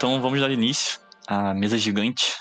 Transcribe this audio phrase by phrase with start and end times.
[0.00, 2.32] então vamos dar início à mesa gigante.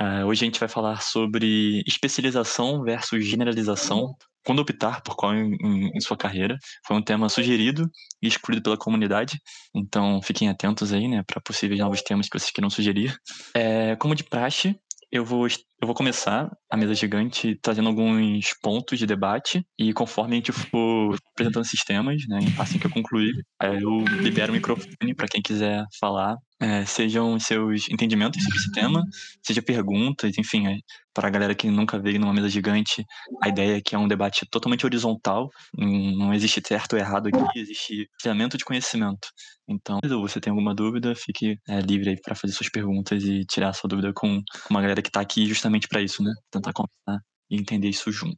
[0.00, 4.14] Uh, hoje a gente vai falar sobre especialização versus generalização.
[4.46, 6.56] Quando optar por qual em, em, em, sua carreira.
[6.86, 7.90] Foi um tema sugerido
[8.22, 9.36] e escolhido pela comunidade,
[9.74, 13.12] então fiquem atentos aí, né, para possíveis novos temas que vocês queiram sugerir.
[13.52, 14.78] É, como de praxe,
[15.10, 20.34] eu vou, eu vou começar a mesa gigante trazendo alguns pontos de debate e conforme
[20.34, 25.26] a gente for apresentando sistemas, né, assim que eu concluir, eu libero o microfone para
[25.26, 29.04] quem quiser falar é, sejam seus entendimentos sobre esse tema,
[29.44, 30.78] seja perguntas, enfim, é,
[31.14, 33.04] para a galera que nunca veio numa mesa gigante,
[33.42, 37.58] a ideia é que é um debate totalmente horizontal, não existe certo ou errado aqui,
[37.58, 39.28] existe treinamento de conhecimento.
[39.68, 43.44] Então, se você tem alguma dúvida, fique é, livre aí para fazer suas perguntas e
[43.44, 46.32] tirar sua dúvida com uma galera que está aqui justamente para isso, né?
[46.50, 48.36] Tentar conversar e entender isso junto.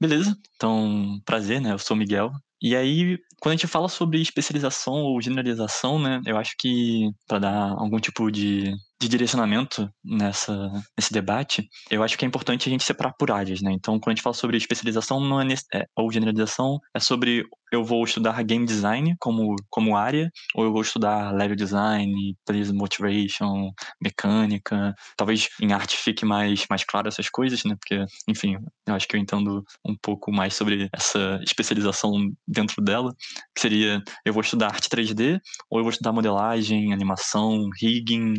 [0.00, 0.36] Beleza?
[0.54, 1.72] Então, prazer, né?
[1.72, 2.30] Eu sou o Miguel,
[2.62, 7.38] e aí, quando a gente fala sobre especialização ou generalização, né, eu acho que para
[7.38, 12.72] dar algum tipo de de direcionamento nessa, nesse debate, eu acho que é importante a
[12.72, 13.70] gente separar por áreas, né?
[13.72, 17.44] Então, quando a gente fala sobre especialização não é, nesse, é ou generalização, é sobre
[17.72, 22.72] eu vou estudar game design como, como área, ou eu vou estudar level design, player
[22.72, 24.94] motivation, mecânica.
[25.16, 27.76] Talvez em arte fique mais, mais claro essas coisas, né?
[27.76, 32.12] Porque, enfim, eu acho que eu entendo um pouco mais sobre essa especialização
[32.46, 33.12] dentro dela,
[33.54, 38.34] que seria eu vou estudar arte 3D, ou eu vou estudar modelagem, animação, rigging,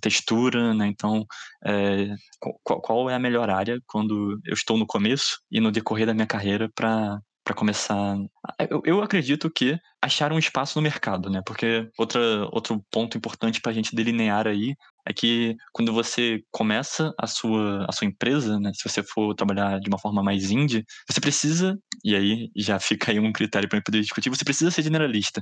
[0.00, 0.86] textura, né?
[0.86, 1.24] Então,
[1.64, 2.08] é,
[2.64, 6.14] qual, qual é a melhor área quando eu estou no começo e no decorrer da
[6.14, 8.18] minha carreira para para começar.
[8.68, 11.40] Eu, eu, acredito que achar um espaço no mercado, né?
[11.46, 12.20] Porque outra,
[12.52, 14.76] outro ponto importante para a gente delinear aí
[15.08, 19.80] é que quando você começa a sua, a sua empresa, né, se você for trabalhar
[19.80, 23.80] de uma forma mais indie, você precisa, e aí já fica aí um critério para
[23.80, 25.40] poder discutir, você precisa ser generalista.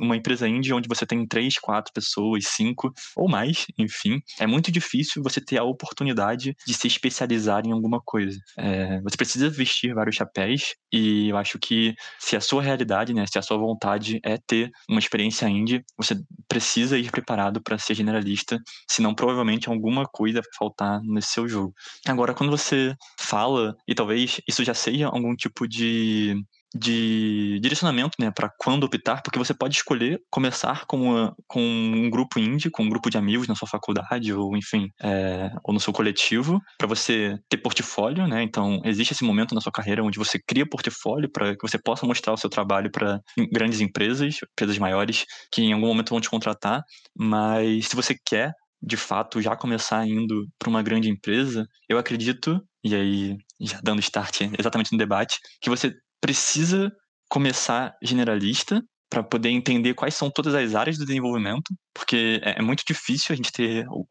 [0.00, 4.70] Uma empresa indie onde você tem três, quatro pessoas, cinco ou mais, enfim, é muito
[4.70, 8.38] difícil você ter a oportunidade de se especializar em alguma coisa.
[8.56, 13.24] É, você precisa vestir vários chapéus e eu acho que se a sua realidade, né,
[13.26, 16.14] se a sua vontade é ter uma experiência indie, você
[16.46, 18.60] precisa ir preparado para ser generalista
[18.92, 21.72] senão provavelmente alguma coisa vai faltar nesse seu jogo.
[22.06, 26.36] Agora, quando você fala, e talvez isso já seja algum tipo de
[26.74, 32.08] de direcionamento, né, para quando optar, porque você pode escolher começar com, uma, com um
[32.08, 35.80] grupo indie, com um grupo de amigos na sua faculdade ou enfim, é, ou no
[35.80, 38.42] seu coletivo, para você ter portfólio, né?
[38.42, 42.06] Então existe esse momento na sua carreira onde você cria portfólio para que você possa
[42.06, 43.20] mostrar o seu trabalho para
[43.52, 46.82] grandes empresas, empresas maiores que em algum momento vão te contratar,
[47.14, 52.60] mas se você quer de fato já começar indo para uma grande empresa, eu acredito,
[52.84, 56.92] e aí já dando start exatamente no debate, que você precisa
[57.28, 62.62] começar generalista para poder entender quais são todas as áreas do desenvolvimento, porque é, é
[62.62, 64.06] muito difícil a gente ter o,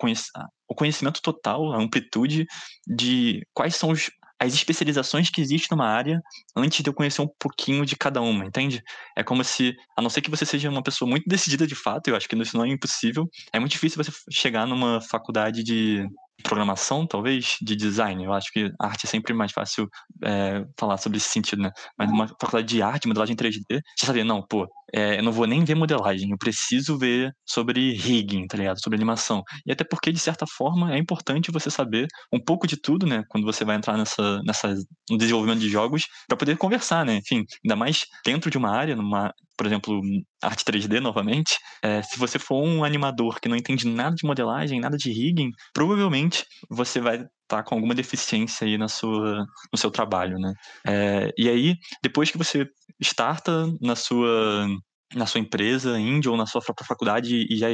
[0.75, 2.45] conhecimento total, a amplitude
[2.87, 6.19] de quais são os, as especializações que existem numa área
[6.55, 8.81] antes de eu conhecer um pouquinho de cada uma, entende?
[9.15, 12.07] É como se, a não ser que você seja uma pessoa muito decidida de fato,
[12.07, 16.03] eu acho que isso não é impossível, é muito difícil você chegar numa faculdade de
[16.41, 18.23] programação, talvez, de design.
[18.23, 19.87] Eu acho que arte é sempre mais fácil
[20.23, 21.71] é, falar sobre esse sentido, né?
[21.97, 25.47] Mas numa faculdade de arte, modelagem 3D, você sabia, não, pô, é, eu não vou
[25.47, 28.81] nem ver modelagem, eu preciso ver sobre rigging, tá ligado?
[28.81, 29.43] Sobre animação.
[29.65, 33.23] E até porque, de certa forma, é importante você saber um pouco de tudo, né?
[33.29, 34.75] Quando você vai entrar nessa, nessa,
[35.09, 37.17] no desenvolvimento de jogos, para poder conversar, né?
[37.17, 40.01] Enfim, ainda mais dentro de uma área, numa, por exemplo,
[40.41, 44.79] arte 3D novamente, é, se você for um animador que não entende nada de modelagem,
[44.79, 49.77] nada de rigging, provavelmente você vai estar tá com alguma deficiência aí na sua, no
[49.77, 50.51] seu trabalho, né?
[50.87, 52.65] É, e aí, depois que você
[52.99, 54.67] starta na sua
[55.15, 57.69] na sua empresa, indie ou na sua própria faculdade e já,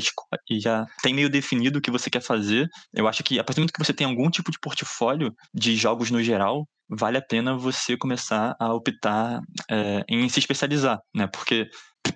[0.50, 3.58] e já tem meio definido o que você quer fazer, eu acho que a partir
[3.58, 7.22] do momento que você tem algum tipo de portfólio de jogos no geral, vale a
[7.22, 11.28] pena você começar a optar é, em se especializar, né?
[11.28, 11.70] Porque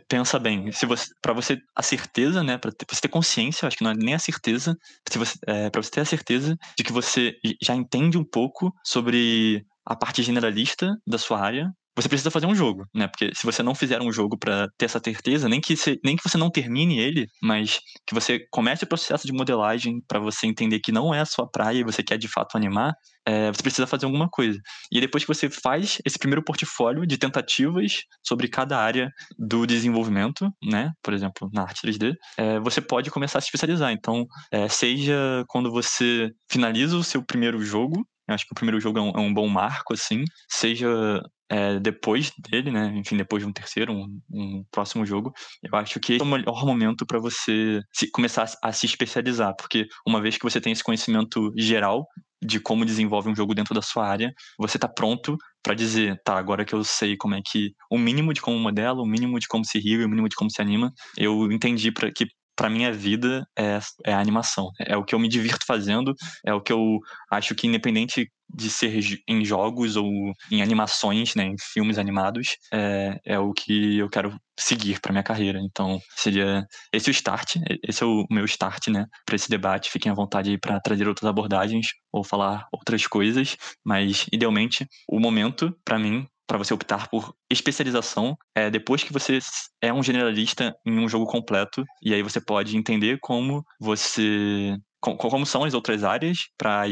[0.07, 3.83] pensa bem, se você para você a certeza, né, para você ter consciência, acho que
[3.83, 4.75] não é nem a certeza,
[5.09, 8.74] se você é, para você ter a certeza de que você já entende um pouco
[8.85, 13.07] sobre a parte generalista da sua área, você precisa fazer um jogo, né?
[13.07, 16.15] Porque se você não fizer um jogo para ter essa certeza, nem que, você, nem
[16.15, 20.47] que você não termine ele, mas que você comece o processo de modelagem para você
[20.47, 22.93] entender que não é a sua praia e você quer de fato animar,
[23.25, 24.59] é, você precisa fazer alguma coisa.
[24.91, 30.49] E depois que você faz esse primeiro portfólio de tentativas sobre cada área do desenvolvimento,
[30.63, 30.91] né?
[31.03, 33.91] Por exemplo, na arte 3D, é, você pode começar a se especializar.
[33.91, 38.79] Então, é, seja quando você finaliza o seu primeiro jogo, Eu acho que o primeiro
[38.79, 42.93] jogo é um, é um bom marco, assim, seja é, depois dele, né?
[42.95, 46.65] Enfim, depois de um terceiro, um, um próximo jogo, eu acho que é o melhor
[46.65, 50.71] momento para você se, começar a, a, se especializar, porque uma vez que você tem
[50.71, 52.07] esse conhecimento geral
[52.43, 56.37] de como desenvolve um jogo dentro da sua área, você está pronto para dizer, tá,
[56.37, 59.47] agora que eu sei como é que o mínimo de como modela, o mínimo de
[59.47, 62.25] como se ri, o mínimo de como se anima, eu entendi para que
[62.56, 64.69] para minha vida é, é a animação.
[64.80, 66.13] É o que eu me divirto fazendo,
[66.45, 67.00] é o que eu
[67.31, 70.09] acho que independente de ser em jogos ou
[70.51, 75.24] em animações, né, em filmes animados, é, é o que eu quero seguir para minha
[75.24, 75.59] carreira.
[75.59, 77.56] Então, seria esse o start,
[77.88, 79.89] esse é o meu start, né, para esse debate.
[79.89, 83.56] Fiquem à vontade para trazer outras abordagens ou falar outras coisas,
[83.86, 89.39] mas idealmente o momento para mim para você optar por especialização é depois que você
[89.81, 95.45] é um generalista em um jogo completo e aí você pode entender como você como
[95.45, 96.83] são as outras áreas para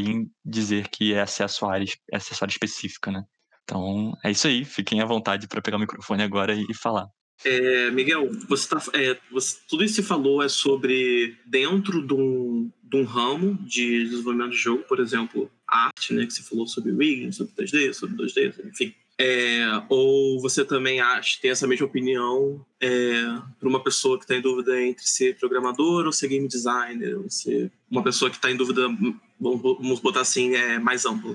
[0.42, 3.22] dizer que essa é a sua área, essa é a sua área específica, né?
[3.62, 4.64] Então, é isso aí.
[4.64, 7.06] Fiquem à vontade para pegar o microfone agora e, falar.
[7.44, 12.14] É, Miguel, você tá, é, você, tudo isso que você falou é sobre dentro de
[12.14, 16.66] um, de um ramo de desenvolvimento de jogo, por exemplo, arte, né, que você falou
[16.66, 18.92] sobre rigging, sobre 3D, sobre 2D, enfim.
[19.22, 23.12] É, ou você também acha, tem essa mesma opinião é,
[23.58, 27.28] para uma pessoa que está em dúvida entre ser programador ou ser game designer, ou
[27.28, 28.88] ser uma pessoa que está em dúvida,
[29.38, 31.34] vamos botar assim, é, mais ampla?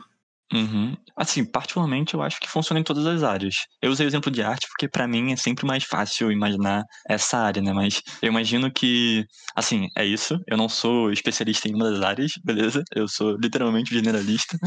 [0.52, 0.96] Uhum.
[1.16, 3.56] Assim, particularmente eu acho que funciona em todas as áreas.
[3.82, 7.38] Eu usei o exemplo de arte porque para mim é sempre mais fácil imaginar essa
[7.38, 7.72] área, né?
[7.72, 10.40] Mas eu imagino que, assim, é isso.
[10.48, 12.84] Eu não sou especialista em uma das áreas, beleza?
[12.96, 14.58] Eu sou literalmente generalista.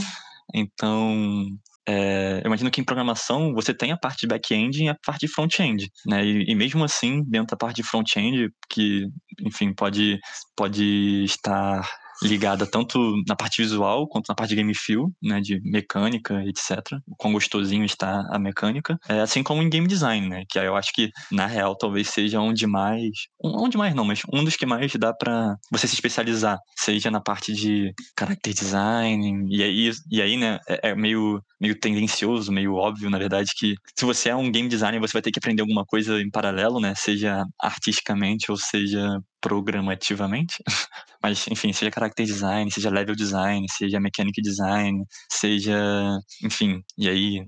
[0.54, 1.46] Então,
[1.88, 5.20] é, eu imagino que em programação você tem a parte de back-end e a parte
[5.20, 6.22] de front-end, né?
[6.22, 9.06] E, e, mesmo assim, dentro da parte de front-end, que,
[9.40, 10.18] enfim, pode,
[10.54, 11.88] pode estar
[12.22, 16.98] ligada tanto na parte visual quanto na parte de game feel, né, de mecânica, etc.
[17.06, 20.76] O quão gostosinho está a mecânica, é, assim como em game design, né, que eu
[20.76, 23.10] acho que na real talvez seja onde mais,
[23.42, 27.20] onde mais não, mas um dos que mais dá para você se especializar, seja na
[27.20, 32.74] parte de character design e aí, e aí, né, é, é meio meio tendencioso, meio
[32.74, 35.62] óbvio, na verdade, que se você é um game designer, você vai ter que aprender
[35.62, 40.56] alguma coisa em paralelo, né, seja artisticamente ou seja programativamente,
[41.22, 45.78] mas enfim, seja character design, seja level design, seja mechanic design, seja,
[46.44, 47.46] enfim, e aí,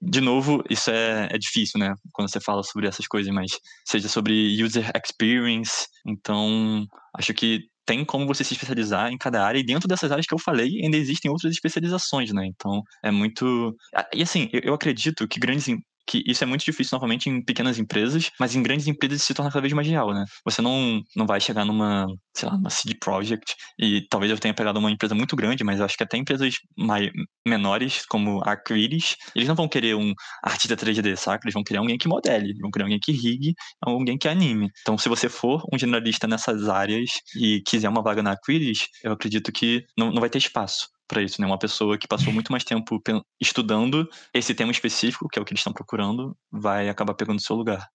[0.00, 3.52] de novo, isso é, é difícil, né, quando você fala sobre essas coisas, mas
[3.86, 6.86] seja sobre user experience, então
[7.16, 10.34] acho que tem como você se especializar em cada área, e dentro dessas áreas que
[10.34, 12.44] eu falei, ainda existem outras especializações, né?
[12.44, 13.74] Então, é muito.
[14.14, 15.66] E assim, eu acredito que grandes
[16.08, 19.50] que isso é muito difícil novamente em pequenas empresas, mas em grandes empresas se torna
[19.50, 20.24] cada vez mais real, né?
[20.44, 24.54] Você não, não vai chegar numa, sei lá, numa CD Project e talvez eu tenha
[24.54, 27.10] pegado uma empresa muito grande, mas acho que até empresas mai,
[27.46, 31.44] menores, como a Aquiris, eles não vão querer um artista 3D, saca?
[31.44, 34.70] Eles vão querer alguém que modele, vão querer alguém que rigue, alguém que anime.
[34.80, 39.12] Então, se você for um generalista nessas áreas e quiser uma vaga na Aquiris, eu
[39.12, 41.46] acredito que não, não vai ter espaço para isso, né?
[41.46, 43.02] Uma pessoa que passou muito mais tempo
[43.40, 47.42] estudando esse tema específico, que é o que eles estão procurando, vai acabar pegando o
[47.42, 47.88] seu lugar.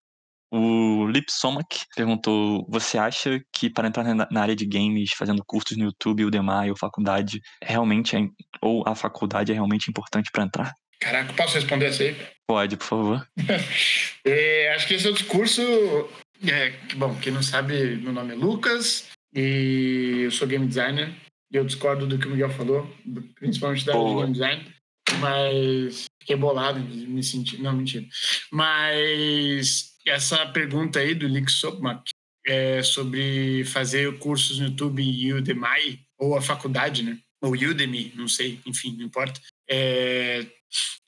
[0.51, 5.85] O Lipsomak perguntou: Você acha que para entrar na área de games, fazendo cursos no
[5.85, 8.19] YouTube, Udemy ou faculdade, realmente é,
[8.61, 10.73] ou a faculdade é realmente importante para entrar?
[10.99, 12.15] Caraca, posso responder essa aí?
[12.47, 13.27] Pode, por favor.
[14.25, 15.61] é, acho que esse é o discurso.
[16.45, 21.11] É, bom, quem não sabe, meu nome é Lucas e eu sou game designer
[21.53, 22.91] eu discordo do que o Miguel falou,
[23.35, 24.73] principalmente da game design,
[25.19, 27.61] mas fiquei bolado me sentir.
[27.61, 28.05] Não, mentira.
[28.51, 32.09] Mas essa pergunta aí do Lick Sopmak
[32.45, 37.19] é sobre fazer cursos no YouTube e Udemy, ou a faculdade, né?
[37.41, 39.39] Ou Udemy, não sei, enfim, não importa.
[39.69, 40.45] É,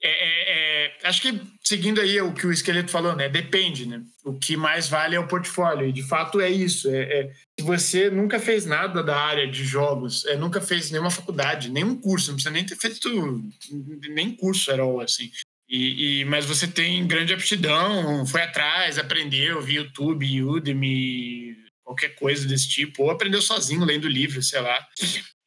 [0.02, 0.64] é, é,
[1.06, 3.30] acho que seguindo aí o que o esqueleto falou, né?
[3.30, 4.02] Depende, né?
[4.24, 5.88] O que mais vale é o portfólio.
[5.88, 6.90] E de fato é isso.
[6.90, 11.12] É, é se você nunca fez nada da área de jogos, é, nunca fez nenhuma
[11.12, 13.10] faculdade, nenhum curso, não precisa nem ter feito
[14.10, 15.32] nem curso era assim.
[15.68, 22.48] E, e, mas você tem grande aptidão, foi atrás, aprendeu, viu YouTube, Udemy, qualquer coisa
[22.48, 24.86] desse tipo, ou aprendeu sozinho lendo livro, sei lá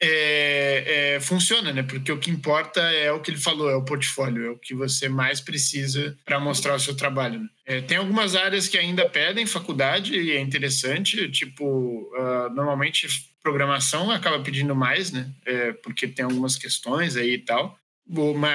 [0.01, 1.83] é, é, funciona, né?
[1.83, 4.75] Porque o que importa é o que ele falou, é o portfólio, é o que
[4.75, 7.41] você mais precisa para mostrar o seu trabalho.
[7.41, 7.49] Né?
[7.67, 13.09] É, tem algumas áreas que ainda pedem faculdade e é interessante, tipo, uh, normalmente
[13.43, 15.31] programação acaba pedindo mais, né?
[15.45, 17.79] É, porque tem algumas questões aí e tal.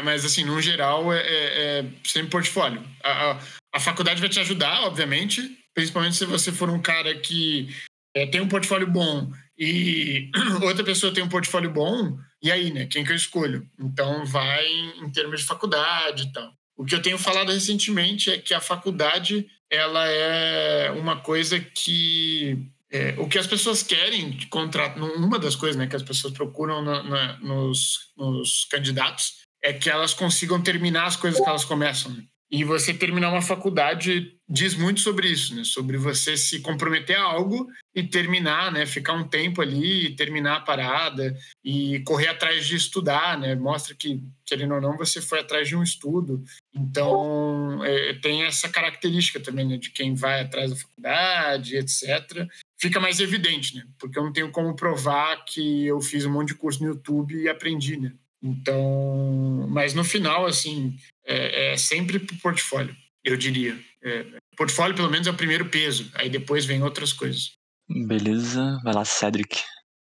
[0.03, 2.81] Mas, assim, no geral, é, é, é sempre portfólio.
[3.03, 3.39] A, a,
[3.73, 7.69] a faculdade vai te ajudar, obviamente, principalmente se você for um cara que
[8.15, 9.31] é, tem um portfólio bom
[9.63, 10.31] e
[10.63, 12.85] outra pessoa tem um portfólio bom e aí, né?
[12.85, 13.67] Quem que eu escolho?
[13.79, 14.65] Então vai
[15.01, 16.51] em termos de faculdade e tal.
[16.75, 22.69] O que eu tenho falado recentemente é que a faculdade ela é uma coisa que
[22.91, 26.31] é, o que as pessoas querem de contrato, uma das coisas né, que as pessoas
[26.31, 31.65] procuram na, na, nos, nos, candidatos é que elas consigam terminar as coisas que elas
[31.65, 32.11] começam.
[32.11, 32.23] Né?
[32.53, 35.63] E você terminar uma faculdade diz muito sobre isso, né?
[35.63, 38.85] Sobre você se comprometer a algo e terminar, né?
[38.85, 43.55] Ficar um tempo ali, terminar a parada e correr atrás de estudar, né?
[43.55, 46.43] Mostra que, querendo ou não, você foi atrás de um estudo.
[46.71, 49.77] Então, é, tem essa característica também, né?
[49.77, 52.47] De quem vai atrás da faculdade, etc.
[52.79, 53.83] Fica mais evidente, né?
[53.97, 57.33] Porque eu não tenho como provar que eu fiz um monte de curso no YouTube
[57.33, 58.13] e aprendi, né?
[58.43, 63.79] Então, mas no final, assim, é, é sempre pro portfólio, eu diria.
[64.03, 64.25] É,
[64.57, 66.11] portfólio, pelo menos, é o primeiro peso.
[66.15, 67.53] Aí depois vem outras coisas.
[67.89, 68.79] Beleza.
[68.83, 69.61] Vai lá, Cedric.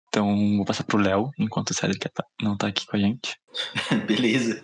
[0.08, 3.36] Então, vou passar pro Léo, enquanto o Cedric tá, não tá aqui com a gente.
[4.06, 4.62] Beleza.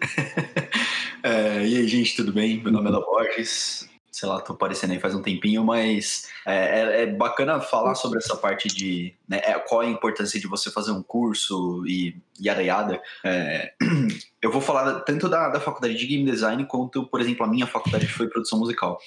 [1.23, 2.63] é, e aí, gente, tudo bem?
[2.63, 6.81] Meu nome é Léo Borges sei lá, tô aparecendo aí faz um tempinho, mas é,
[6.81, 10.47] é, é bacana falar sobre essa parte de né, é, qual é a importância de
[10.47, 13.01] você fazer um curso e yada.
[13.25, 13.73] É,
[14.43, 17.67] eu vou falar tanto da, da faculdade de game design quanto, por exemplo, a minha
[17.67, 18.99] faculdade foi produção musical.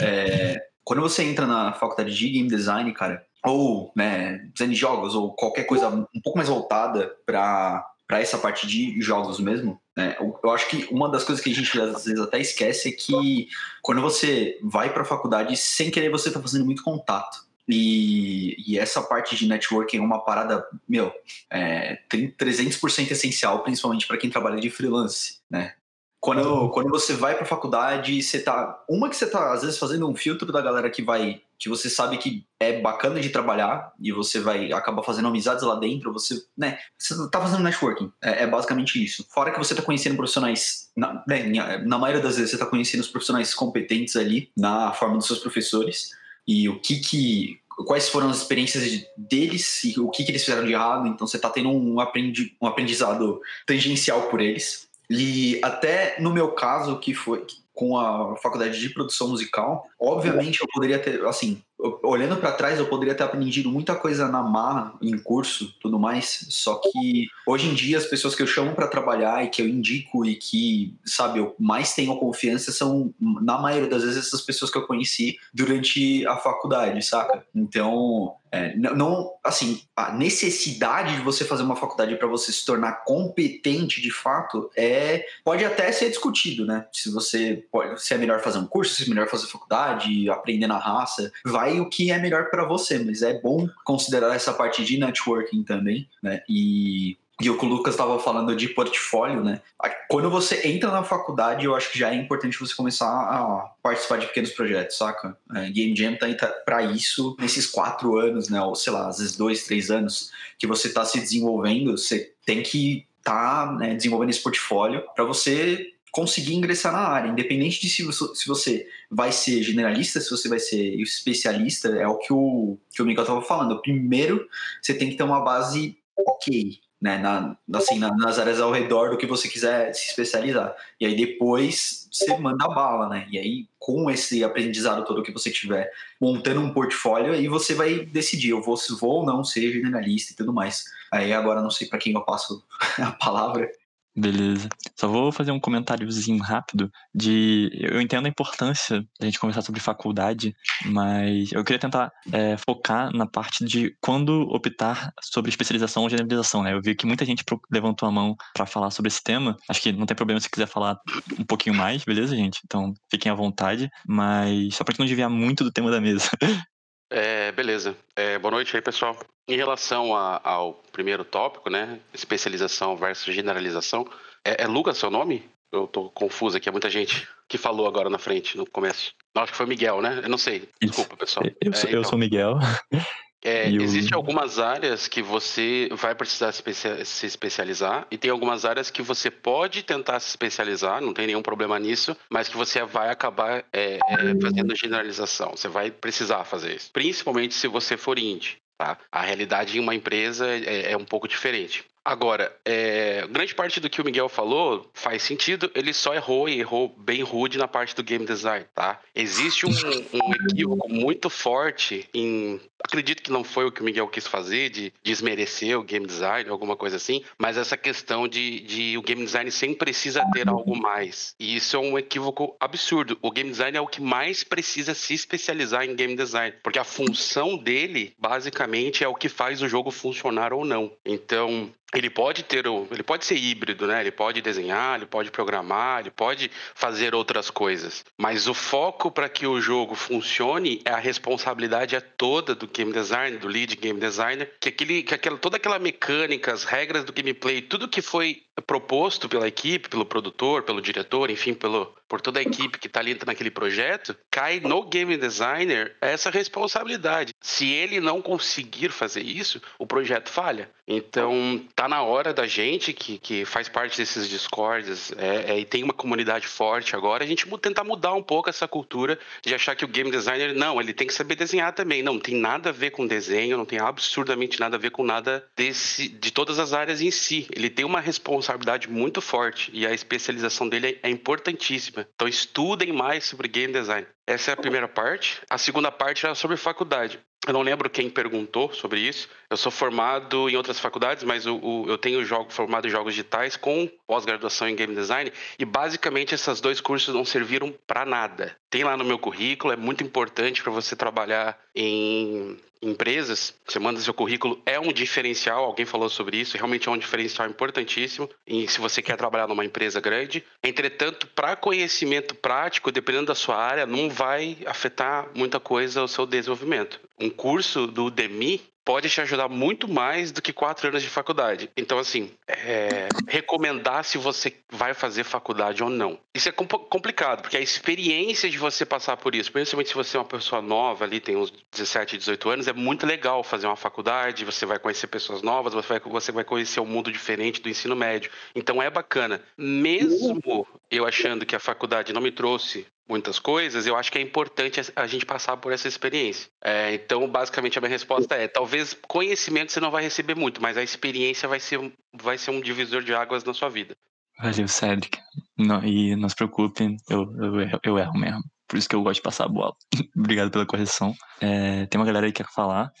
[0.00, 5.14] É, quando você entra na faculdade de game design, cara, ou né, design de jogos,
[5.14, 10.16] ou qualquer coisa um pouco mais voltada para essa parte de jogos mesmo, né?
[10.20, 13.48] Eu acho que uma das coisas que a gente às vezes até esquece é que
[13.82, 17.48] quando você vai para a faculdade, sem querer você está fazendo muito contato.
[17.68, 21.12] E, e, essa parte de networking é uma parada, meu,
[21.50, 25.74] é, 300% essencial, principalmente para quem trabalha de freelance, né?
[26.20, 28.82] Quando, quando você vai para faculdade, você tá.
[28.88, 31.40] Uma que você tá, às vezes, fazendo um filtro da galera que vai.
[31.56, 35.76] que você sabe que é bacana de trabalhar e você vai acabar fazendo amizades lá
[35.76, 36.78] dentro, você, né?
[36.98, 38.10] Você tá fazendo networking.
[38.20, 39.24] É, é basicamente isso.
[39.30, 40.90] Fora que você tá conhecendo profissionais.
[40.96, 41.44] Na, né,
[41.86, 45.38] na maioria das vezes, você tá conhecendo os profissionais competentes ali na forma dos seus
[45.38, 46.10] professores
[46.46, 50.66] e o que que quais foram as experiências deles e o que, que eles fizeram
[50.66, 51.06] de errado.
[51.06, 54.87] Então você está tendo um, aprendi, um aprendizado tangencial por eles.
[55.10, 57.46] E até no meu caso, que foi
[57.78, 61.62] com a faculdade de produção musical, obviamente eu poderia ter, assim,
[62.02, 66.44] olhando para trás, eu poderia ter aprendido muita coisa na marra, em curso, tudo mais.
[66.50, 69.68] Só que hoje em dia as pessoas que eu chamo para trabalhar e que eu
[69.68, 74.72] indico e que, sabe, eu mais tenho confiança são, na maioria das vezes, essas pessoas
[74.72, 77.46] que eu conheci durante a faculdade, saca?
[77.54, 83.04] Então, é, não, assim, a necessidade de você fazer uma faculdade para você se tornar
[83.04, 86.86] competente de fato é pode até ser discutido, né?
[86.92, 90.66] Se você pode, se é melhor fazer um curso, se é melhor fazer faculdade, aprender
[90.66, 94.84] na raça, vai o que é melhor para você, mas é bom considerar essa parte
[94.84, 96.42] de networking também, né?
[96.48, 99.62] E e o que o Lucas estava falando de portfólio, né?
[100.08, 104.18] Quando você entra na faculdade, eu acho que já é importante você começar a participar
[104.18, 105.38] de pequenos projetos, saca?
[105.54, 108.60] É, Game Jam tá, tá para isso nesses quatro anos, né?
[108.60, 112.60] Ou sei lá, às vezes dois, três anos que você está se desenvolvendo, você tem
[112.62, 117.88] que estar tá, né, desenvolvendo esse portfólio para você conseguir ingressar na área, independente de
[117.88, 122.32] se você, se você vai ser generalista, se você vai ser especialista, é o que
[122.32, 123.80] o, que o Miguel estava falando.
[123.80, 124.48] Primeiro,
[124.82, 129.10] você tem que ter uma base ok, né, na, assim, na, nas áreas ao redor
[129.10, 130.74] do que você quiser se especializar.
[131.00, 133.26] E aí depois você manda a bala, né?
[133.30, 135.90] E aí com esse aprendizado todo que você tiver
[136.20, 140.36] montando um portfólio, aí você vai decidir, eu vou, vou ou não ser generalista e
[140.36, 140.84] tudo mais.
[141.12, 142.64] Aí agora não sei para quem eu passo
[142.98, 143.70] a palavra.
[144.18, 144.68] Beleza.
[144.96, 147.70] Só vou fazer um comentáriozinho rápido de.
[147.72, 150.56] Eu entendo a importância da gente conversar sobre faculdade,
[150.86, 156.64] mas eu queria tentar é, focar na parte de quando optar sobre especialização ou generalização,
[156.64, 156.72] né?
[156.72, 159.56] Eu vi que muita gente levantou a mão para falar sobre esse tema.
[159.68, 160.98] Acho que não tem problema se quiser falar
[161.38, 162.60] um pouquinho mais, beleza, gente?
[162.64, 166.28] Então fiquem à vontade, mas só pra gente não desviar muito do tema da mesa.
[167.10, 167.96] É, beleza.
[168.14, 169.18] É, boa noite aí, pessoal.
[169.48, 171.98] Em relação a, ao primeiro tópico, né?
[172.12, 174.06] Especialização versus generalização.
[174.44, 175.42] É, é Lucas seu nome?
[175.72, 179.12] Eu tô confuso aqui, é muita gente que falou agora na frente, no começo.
[179.34, 180.20] Acho que foi Miguel, né?
[180.22, 180.68] Eu não sei.
[180.80, 181.46] Desculpa, pessoal.
[181.60, 182.00] Eu, sou, é, então.
[182.00, 182.58] eu sou Miguel.
[183.44, 189.00] É, Existem algumas áreas que você vai precisar se especializar e tem algumas áreas que
[189.00, 193.64] você pode tentar se especializar, não tem nenhum problema nisso, mas que você vai acabar
[193.72, 193.98] é, é,
[194.42, 195.52] fazendo generalização.
[195.52, 198.58] Você vai precisar fazer isso, principalmente se você for indie.
[198.78, 198.96] Tá?
[199.10, 201.84] A realidade em uma empresa é, é um pouco diferente.
[202.08, 206.58] Agora, é, grande parte do que o Miguel falou faz sentido, ele só errou e
[206.58, 208.98] errou bem rude na parte do game design, tá?
[209.14, 212.58] Existe um, um equívoco muito forte em.
[212.82, 216.48] Acredito que não foi o que o Miguel quis fazer, de desmerecer o game design,
[216.48, 220.74] alguma coisa assim, mas essa questão de, de o game design sempre precisa ter algo
[220.74, 221.34] mais.
[221.38, 223.18] E isso é um equívoco absurdo.
[223.20, 226.84] O game design é o que mais precisa se especializar em game design, porque a
[226.84, 230.90] função dele, basicamente, é o que faz o jogo funcionar ou não.
[231.04, 234.00] Então, ele pode ter o, ele pode ser híbrido, né?
[234.00, 238.04] Ele pode desenhar, ele pode programar, ele pode fazer outras coisas.
[238.16, 242.92] Mas o foco para que o jogo funcione é a responsabilidade é toda do game
[242.92, 247.12] designer, do lead game designer, que aquele, que aquela, toda aquela mecânica, as regras do
[247.12, 252.38] gameplay, tudo que foi proposto pela equipe, pelo produtor, pelo diretor, enfim, pelo, por toda
[252.38, 257.32] a equipe que está ali naquele projeto, cai no game designer essa responsabilidade.
[257.40, 260.70] Se ele não conseguir fazer isso, o projeto falha.
[260.86, 265.64] Então, tá na hora da gente, que, que faz parte desses discords é, é, e
[265.64, 269.74] tem uma comunidade forte agora, a gente tentar mudar um pouco essa cultura de achar
[269.74, 272.02] que o game designer, não, ele tem que saber desenhar também.
[272.02, 275.04] Não, não tem nada a ver com desenho, não tem absurdamente nada a ver com
[275.04, 277.46] nada desse, de todas as áreas em si.
[277.54, 281.97] Ele tem uma responsabilidade muito forte e a especialização dele é importantíssima.
[282.14, 284.06] Então, estudem mais sobre game design.
[284.26, 285.40] Essa é a primeira parte.
[285.48, 287.18] A segunda parte era sobre faculdade.
[287.46, 289.28] Eu não lembro quem perguntou sobre isso.
[289.48, 293.14] Eu sou formado em outras faculdades, mas o, o, eu tenho jogo, formado em jogos
[293.14, 298.54] digitais com pós-graduação em game design e basicamente esses dois cursos não serviram para nada.
[298.68, 304.00] Tem lá no meu currículo, é muito importante para você trabalhar em empresas, você manda
[304.00, 308.68] seu currículo, é um diferencial, alguém falou sobre isso, realmente é um diferencial importantíssimo e
[308.68, 310.44] se você quer trabalhar numa empresa grande.
[310.62, 316.26] Entretanto, para conhecimento prático, dependendo da sua área, não vai afetar muita coisa o seu
[316.26, 317.00] desenvolvimento.
[317.20, 321.68] Um curso do Udemy pode te ajudar muito mais do que quatro anos de faculdade.
[321.76, 326.18] Então, assim, é, recomendar se você vai fazer faculdade ou não.
[326.34, 330.20] Isso é complicado, porque a experiência de você passar por isso, principalmente se você é
[330.20, 334.42] uma pessoa nova ali, tem uns 17, 18 anos, é muito legal fazer uma faculdade,
[334.42, 337.94] você vai conhecer pessoas novas, você vai, você vai conhecer um mundo diferente do ensino
[337.94, 338.30] médio.
[338.54, 339.42] Então é bacana.
[339.54, 344.20] Mesmo eu achando que a faculdade não me trouxe muitas coisas, eu acho que é
[344.20, 346.50] importante a gente passar por essa experiência.
[346.62, 350.76] É, então, basicamente, a minha resposta é: talvez conhecimento você não vai receber muito, mas
[350.76, 353.96] a experiência vai ser, vai ser um divisor de águas na sua vida.
[354.38, 355.18] Valeu, Cedric.
[355.56, 358.42] Não, e não se preocupe, eu, eu, erro, eu erro mesmo.
[358.68, 359.74] Por isso que eu gosto de passar a bola.
[360.16, 361.14] Obrigado pela correção.
[361.40, 362.92] É, tem uma galera aí que quer falar.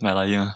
[0.00, 0.52] Vai lá, Ian.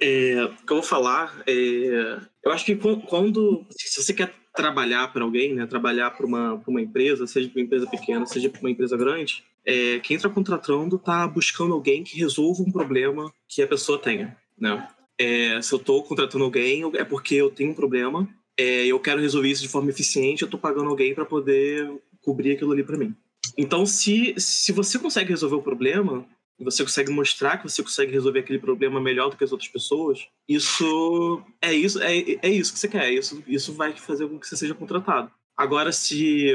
[0.00, 2.20] É, o que eu vou falar é.
[2.44, 3.66] Eu acho que quando.
[3.70, 7.64] Se você quer trabalhar para alguém, né, trabalhar para uma, uma empresa, seja para uma
[7.64, 12.18] empresa pequena, seja para uma empresa grande, é, quem está contratando está buscando alguém que
[12.18, 14.36] resolva um problema que a pessoa tenha.
[14.58, 14.88] Né?
[15.16, 19.20] É, se eu estou contratando alguém, é porque eu tenho um problema, é, eu quero
[19.20, 21.88] resolver isso de forma eficiente, eu estou pagando alguém para poder
[22.20, 23.14] cobrir aquilo ali para mim.
[23.56, 26.26] Então, se, se você consegue resolver o problema,
[26.58, 30.26] você consegue mostrar que você consegue resolver aquele problema melhor do que as outras pessoas,
[30.48, 33.12] isso é isso é, é isso que você quer.
[33.12, 35.30] Isso, isso vai fazer com que você seja contratado.
[35.56, 36.52] Agora, se.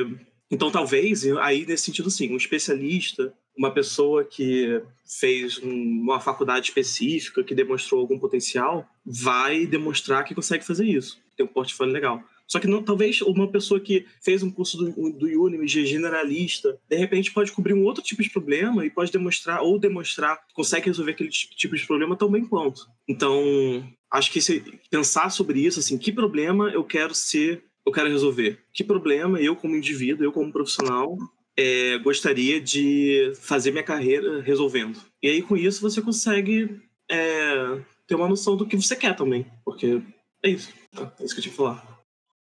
[0.52, 4.82] Então, talvez, aí nesse sentido, sim, um especialista, uma pessoa que
[5.20, 11.20] fez um, uma faculdade específica, que demonstrou algum potencial, vai demonstrar que consegue fazer isso.
[11.36, 12.24] Tem um portfólio legal.
[12.48, 16.78] Só que não, talvez uma pessoa que fez um curso do, do Udemy de generalista,
[16.88, 20.88] de repente pode cobrir um outro tipo de problema e pode demonstrar, ou demonstrar, consegue
[20.88, 22.88] resolver aquele tipo de problema tão bem quanto.
[23.08, 28.10] Então, acho que se pensar sobre isso, assim, que problema eu quero ser, eu quero
[28.10, 28.60] resolver?
[28.74, 31.18] Que problema eu como indivíduo, eu como profissional,
[31.58, 35.00] é, gostaria de fazer minha carreira resolvendo?
[35.22, 39.46] E aí, com isso, você consegue é, ter uma noção do que você quer também,
[39.66, 40.02] porque
[40.44, 40.72] é isso.
[40.94, 41.93] É isso que eu tinha que falar.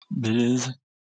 [0.09, 0.73] Beleza.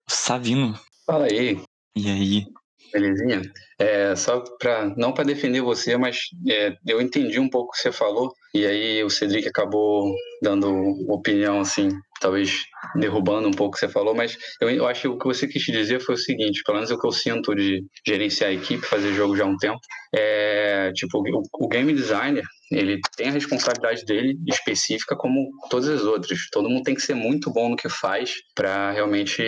[0.08, 0.80] Savino.
[1.06, 1.62] Fala aí.
[1.96, 2.46] E aí?
[2.92, 3.42] Belezinha?
[3.80, 7.80] É, só para não para defender você, mas é, eu entendi um pouco o que
[7.80, 10.70] você falou e aí o Cedric acabou dando
[11.10, 15.08] opinião assim, talvez derrubando um pouco o que você falou, mas eu, eu acho que
[15.08, 17.84] o que você quis dizer foi o seguinte, pelo menos o que eu sinto de
[18.06, 19.80] gerenciar a equipe, fazer jogo já há um tempo,
[20.14, 26.02] é tipo o, o game designer ele tem a responsabilidade dele específica como todas as
[26.04, 26.48] outras.
[26.52, 29.42] Todo mundo tem que ser muito bom no que faz para realmente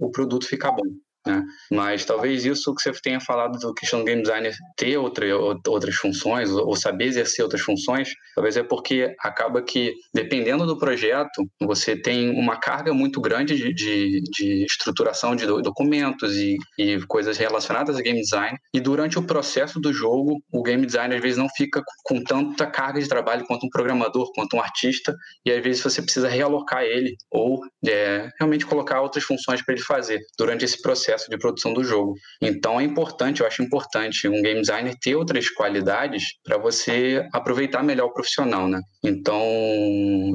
[0.00, 0.82] o produto ficar bom.
[1.26, 1.42] Né?
[1.70, 5.94] Mas talvez isso que você tenha falado do questão do game designer ter outra, outras
[5.94, 11.96] funções ou saber exercer outras funções, talvez é porque acaba que, dependendo do projeto, você
[11.96, 17.96] tem uma carga muito grande de, de, de estruturação de documentos e, e coisas relacionadas
[17.96, 21.48] a game design, e durante o processo do jogo, o game designer às vezes não
[21.48, 25.82] fica com tanta carga de trabalho quanto um programador, quanto um artista, e às vezes
[25.82, 30.80] você precisa realocar ele ou é, realmente colocar outras funções para ele fazer durante esse
[30.80, 32.14] processo de produção do jogo.
[32.40, 37.82] Então é importante, eu acho importante um game designer ter outras qualidades para você aproveitar
[37.82, 38.80] melhor o profissional, né?
[39.02, 39.42] Então,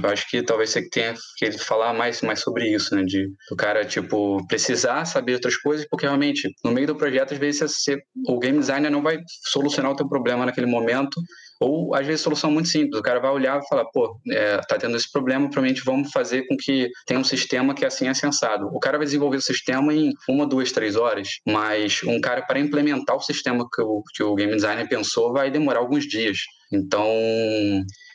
[0.03, 3.03] eu acho que talvez você tenha que falar mais, mais sobre isso, né?
[3.03, 7.39] De o cara, tipo, precisar saber outras coisas, porque realmente, no meio do projeto, às
[7.39, 9.17] vezes você, o game designer não vai
[9.51, 11.19] solucionar o teu problema naquele momento,
[11.59, 12.99] ou, às vezes, solução muito simples.
[12.99, 16.47] O cara vai olhar e falar, pô, é, tá tendo esse problema, provavelmente vamos fazer
[16.47, 18.67] com que tenha um sistema que assim é sensado.
[18.67, 22.59] O cara vai desenvolver o sistema em uma, duas, três horas, mas um cara, para
[22.59, 26.37] implementar o sistema que o, que o game designer pensou, vai demorar alguns dias.
[26.71, 27.05] Então,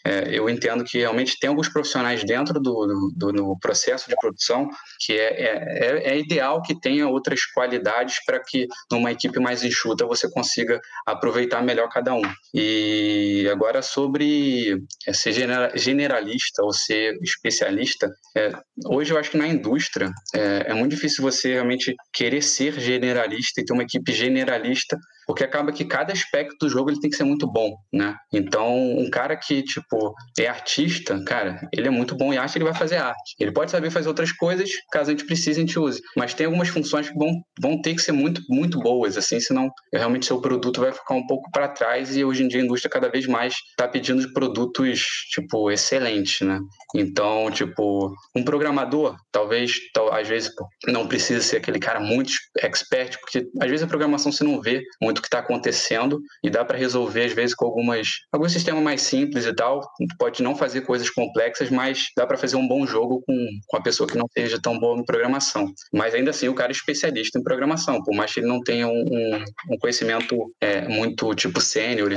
[0.04, 4.68] é, eu entendo que realmente tem alguns profissionais dentro do, do, do processo de produção
[5.00, 9.64] que é, é, é, é ideal que tenha outras qualidades para que numa equipe mais
[9.64, 12.22] enxuta você consiga aproveitar melhor cada um.
[12.52, 15.32] E agora sobre é, ser
[15.74, 18.52] generalista ou ser especialista, é,
[18.86, 23.60] hoje eu acho que na indústria é, é muito difícil você realmente querer ser generalista
[23.60, 27.16] e ter uma equipe generalista porque acaba que cada aspecto do jogo ele tem que
[27.16, 28.14] ser muito bom, né?
[28.32, 32.64] Então, um cara que, tipo, é artista, cara, ele é muito bom em arte, ele
[32.64, 33.34] vai fazer arte.
[33.38, 36.00] Ele pode saber fazer outras coisas, caso a gente precise, a gente use.
[36.16, 39.70] Mas tem algumas funções que vão, vão ter que ser muito, muito boas, assim, senão
[39.92, 42.90] realmente seu produto vai ficar um pouco para trás e hoje em dia a indústria
[42.90, 46.58] cada vez mais está pedindo produtos, tipo, excelentes, né?
[46.94, 50.50] Então, tipo, um programador, talvez, tal, às vezes,
[50.86, 54.82] não precisa ser aquele cara muito expert, porque às vezes a programação você não vê
[55.02, 58.52] muito muito o que está acontecendo e dá para resolver às vezes com algumas alguns
[58.52, 59.80] sistemas mais simples e tal.
[60.18, 63.82] Pode não fazer coisas complexas, mas dá para fazer um bom jogo com, com a
[63.82, 65.72] pessoa que não seja tão boa em programação.
[65.92, 68.88] Mas ainda assim o cara é especialista em programação, por mais que ele não tenha
[68.88, 72.10] um, um, um conhecimento é, muito tipo sênior,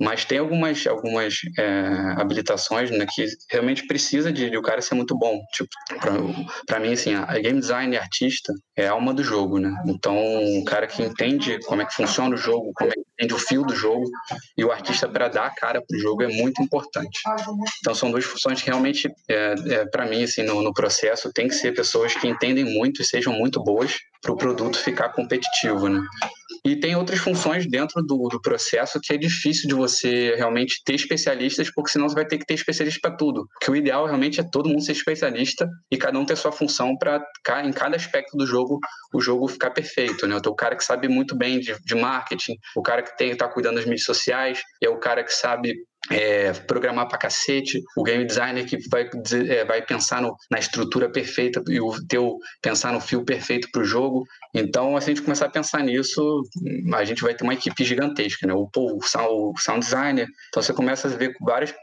[0.00, 4.94] mas tem algumas algumas é, habilitações né, que realmente precisa de, de, o cara ser
[4.94, 5.38] muito bom.
[5.52, 5.68] Tipo,
[6.66, 9.74] para mim assim, a game design artista é a alma do jogo, né?
[9.86, 10.16] Então,
[10.58, 13.62] o cara que entende como é que funciona jogo, como é que entende o fio
[13.62, 14.04] do jogo
[14.56, 17.20] e o artista para dar a cara pro jogo é muito importante.
[17.80, 21.48] Então, são duas funções que realmente, é, é para mim, assim, no, no processo, tem
[21.48, 25.88] que ser pessoas que entendem muito e sejam muito boas para o produto ficar competitivo,
[25.88, 26.00] né?
[26.64, 30.94] E tem outras funções dentro do, do processo que é difícil de você realmente ter
[30.94, 33.46] especialistas, porque senão você vai ter que ter especialista para tudo.
[33.60, 36.96] Que o ideal realmente é todo mundo ser especialista e cada um ter sua função
[36.96, 37.22] para
[37.64, 38.78] em cada aspecto do jogo
[39.12, 40.36] o jogo ficar perfeito, né?
[40.36, 43.48] Então, o cara que sabe muito bem de, de marketing, o cara que tem tá
[43.48, 45.74] cuidando das mídias sociais, é o cara que sabe
[46.10, 49.08] é, programar para cacete, o game designer que vai,
[49.48, 53.82] é, vai pensar no, na estrutura perfeita e o teu pensar no fio perfeito para
[53.82, 54.24] o jogo.
[54.54, 56.42] Então, se a gente começar a pensar nisso,
[56.94, 58.54] a gente vai ter uma equipe gigantesca, né?
[58.54, 60.26] O, o, sound, o sound designer.
[60.48, 61.74] Então, você começa a ver várias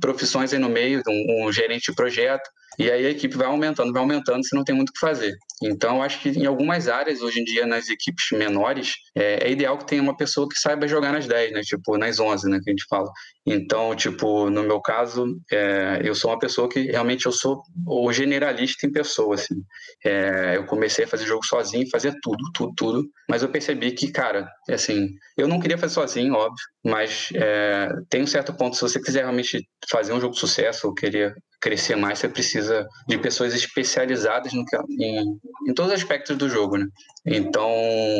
[0.00, 3.92] profissões aí no meio, um, um gerente de projeto, e aí a equipe vai aumentando,
[3.92, 5.34] vai aumentando, você não tem muito o que fazer.
[5.62, 9.76] Então, acho que em algumas áreas, hoje em dia, nas equipes menores, é, é, ideal
[9.76, 11.60] que tenha uma pessoa que saiba jogar nas 10, né?
[11.60, 12.58] Tipo, nas 11, né?
[12.64, 13.10] Que a gente fala.
[13.44, 18.10] Então, tipo, no meu caso, é, eu sou uma pessoa que realmente eu sou o
[18.12, 19.56] generalista em pessoa, assim.
[20.04, 23.04] É, eu comecei a fazer jogo sozinho, fazia tudo, tudo, tudo.
[23.28, 28.22] Mas eu percebi que, cara, assim, eu não queria fazer sozinho, óbvio, mas é, tem
[28.22, 31.96] um certo ponto, se você quiser realmente fazer um jogo de sucesso ou querer crescer
[31.96, 35.22] mais, você precisa de pessoas especializadas no que, em,
[35.68, 36.86] em todos os aspectos do jogo, né?
[37.26, 37.70] Então,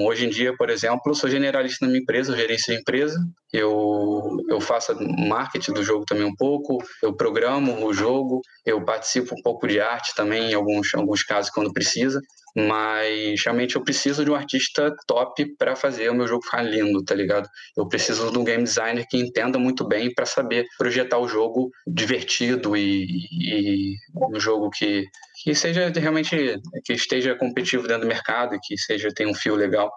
[0.05, 3.19] hoje em dia, por exemplo, eu sou generalista na minha empresa, eu gerencio a empresa,
[3.53, 4.95] eu, eu faço
[5.27, 9.81] marketing do jogo também um pouco, eu programo o jogo, eu participo um pouco de
[9.81, 12.21] arte também, em alguns, alguns casos, quando precisa
[12.57, 17.05] mas realmente eu preciso de um artista top para fazer o meu jogo ficar lindo,
[17.05, 17.49] tá ligado?
[17.77, 21.71] Eu preciso de um game designer que entenda muito bem para saber projetar o jogo
[21.87, 23.95] divertido e, e
[24.35, 25.05] um jogo que,
[25.43, 29.55] que seja realmente que esteja competitivo dentro do mercado e que seja tenha um fio
[29.55, 29.91] legal.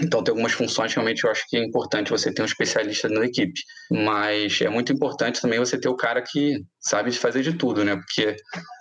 [0.00, 3.08] Então, tem algumas funções que realmente eu acho que é importante você ter um especialista
[3.08, 3.60] na equipe.
[3.90, 7.96] Mas é muito importante também você ter o cara que sabe fazer de tudo, né?
[7.96, 8.36] Porque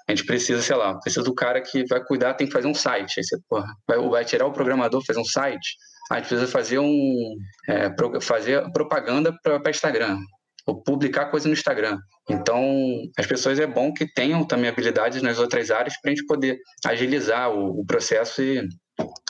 [0.07, 2.73] a gente precisa, sei lá, precisa do cara que vai cuidar, tem que fazer um
[2.73, 3.13] site.
[3.17, 5.75] Aí você porra, vai, vai tirar o programador, fazer um site.
[6.11, 7.35] a gente precisa fazer um.
[7.67, 10.17] É, pro, fazer propaganda para Instagram.
[10.65, 11.97] Ou publicar coisa no Instagram.
[12.29, 12.63] Então,
[13.17, 16.57] as pessoas é bom que tenham também habilidades nas outras áreas para a gente poder
[16.85, 18.65] agilizar o, o processo e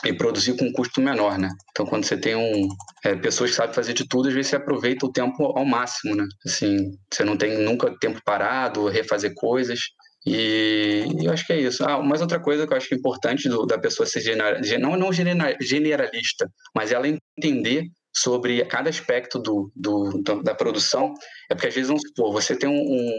[0.04, 1.48] e produzir com um custo menor, né?
[1.70, 2.68] Então, quando você tem um,
[3.04, 6.14] é, pessoas que sabem fazer de tudo, às vezes você aproveita o tempo ao máximo,
[6.14, 6.26] né?
[6.44, 9.80] Assim, você não tem nunca tempo parado, refazer coisas.
[10.26, 11.84] E eu acho que é isso.
[11.84, 14.54] Ah, mais outra coisa que eu acho que é importante do, da pessoa ser general,
[14.80, 17.84] não, não generalista, mas ela entender
[18.16, 21.12] sobre cada aspecto do, do, da produção,
[21.50, 23.10] é porque às vezes, vamos supor, você tem um,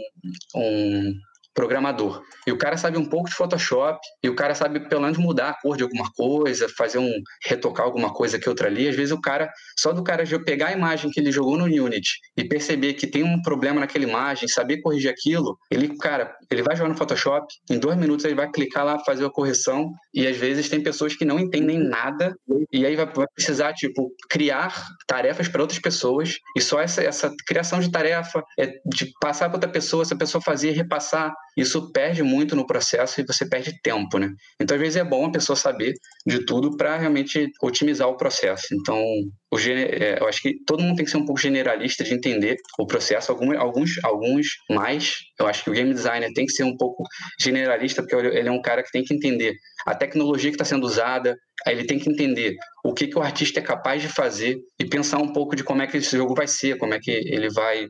[0.55, 1.13] um,
[1.55, 2.21] programador.
[2.45, 5.49] E o cara sabe um pouco de Photoshop, e o cara sabe pelo menos mudar
[5.49, 7.11] a cor de alguma coisa, fazer um
[7.43, 8.87] retocar alguma coisa aqui outra ali.
[8.89, 12.19] Às vezes o cara, só do cara pegar a imagem que ele jogou no Unity
[12.35, 16.75] e perceber que tem um problema naquela imagem, saber corrigir aquilo, ele, cara, ele vai
[16.75, 20.35] jogar no Photoshop, em dois minutos ele vai clicar lá, fazer a correção, e às
[20.35, 22.35] vezes tem pessoas que não entendem nada,
[22.71, 27.31] e aí vai, vai precisar, tipo, criar tarefas para outras pessoas, e só essa, essa
[27.47, 32.21] criação de tarefa é de passar para outra pessoa, essa pessoa fazer, repassar, isso perde
[32.23, 34.29] muito no processo e você perde tempo, né?
[34.59, 35.93] Então, às vezes é bom a pessoa saber
[36.25, 38.67] de tudo para realmente otimizar o processo.
[38.73, 39.01] Então,
[39.51, 42.57] o é, eu acho que todo mundo tem que ser um pouco generalista de entender
[42.77, 43.31] o processo.
[43.31, 45.15] Alguns, alguns, mais.
[45.39, 47.03] Eu acho que o game designer tem que ser um pouco
[47.39, 50.85] generalista, porque ele é um cara que tem que entender a tecnologia que está sendo
[50.85, 51.37] usada,
[51.67, 55.19] ele tem que entender o que, que o artista é capaz de fazer e pensar
[55.19, 57.87] um pouco de como é que esse jogo vai ser, como é que ele vai,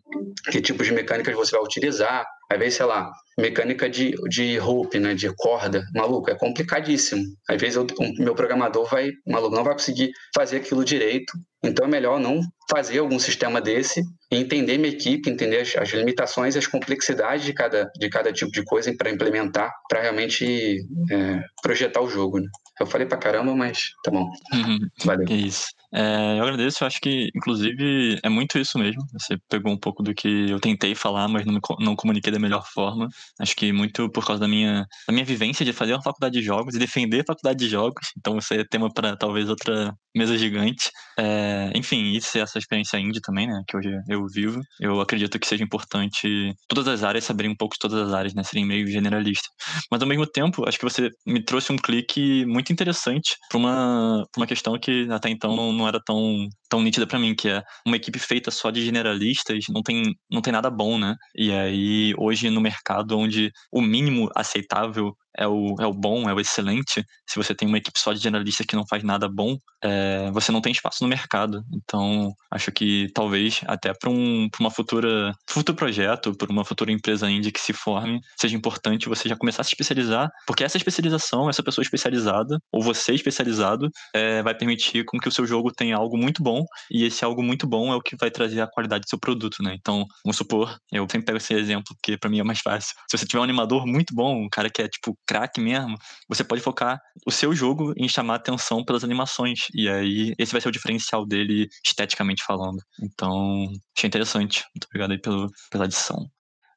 [0.52, 2.26] que tipos de mecânicas você vai utilizar.
[2.52, 7.24] Às vezes, sei lá, mecânica de, de rope, né, de corda, maluco, é complicadíssimo.
[7.50, 7.86] Às vezes o
[8.18, 11.34] meu programador vai, maluco, não vai conseguir fazer aquilo direito.
[11.64, 15.90] Então é melhor não fazer algum sistema desse e entender minha equipe, entender as, as
[15.90, 20.80] limitações e as complexidades de cada, de cada tipo de coisa para implementar, para realmente
[21.12, 22.40] é, projetar o jogo.
[22.40, 22.48] Né?
[22.80, 24.30] Eu falei pra caramba, mas tá bom.
[24.54, 24.80] Uhum.
[25.04, 25.28] Valeu.
[25.30, 25.68] É isso.
[25.94, 29.02] É, eu agradeço, eu acho que, inclusive, é muito isso mesmo.
[29.14, 32.66] Você pegou um pouco do que eu tentei falar, mas não, não comuniquei da melhor
[32.74, 33.08] forma.
[33.40, 36.46] Acho que muito por causa da minha, da minha vivência de fazer uma faculdade de
[36.46, 38.08] jogos e defender a faculdade de jogos.
[38.18, 40.90] Então, isso é tema para talvez outra mesa gigante.
[41.20, 44.62] É, enfim, isso é essa experiência indie também, né, que hoje eu vivo.
[44.80, 48.34] Eu acredito que seja importante todas as áreas saberem um pouco de todas as áreas,
[48.34, 49.48] né, serem meio generalista.
[49.92, 54.24] Mas, ao mesmo tempo, acho que você me trouxe um clique muito interessante para uma,
[54.38, 57.64] uma questão que até então não, não era tão, tão nítida para mim, que é
[57.88, 61.16] uma equipe feita só de generalistas não tem, não tem nada bom, né?
[61.34, 66.34] E aí, hoje no mercado onde o mínimo aceitável é o, é o bom, é
[66.34, 69.58] o excelente, se você tem uma equipe só de generalistas que não faz nada bom,
[69.84, 71.62] é, você não tem espaço no mercado.
[71.74, 77.30] Então, acho que talvez até para um, uma futura futuro projeto, para uma futura empresa
[77.30, 81.50] indie que se forme, seja importante você já começar a se especializar, porque essa especialização,
[81.50, 85.96] essa pessoa especializada, ou você especializado, é, vai permitir com que o seu jogo tenha
[85.96, 89.04] algo muito bom, e esse algo muito bom é o que vai trazer a qualidade
[89.04, 89.76] do seu produto, né?
[89.80, 92.96] Então, vamos supor, eu sempre pego esse exemplo, porque para mim é mais fácil.
[93.10, 96.44] Se você tiver um animador muito bom, um cara que é tipo craque mesmo, você
[96.44, 99.68] pode focar o seu jogo em chamar atenção pelas animações.
[99.74, 102.82] E aí, esse vai ser o diferencial dele esteticamente falando.
[103.02, 104.64] Então, achei interessante.
[104.76, 106.30] Muito obrigado aí pelo, pela adição.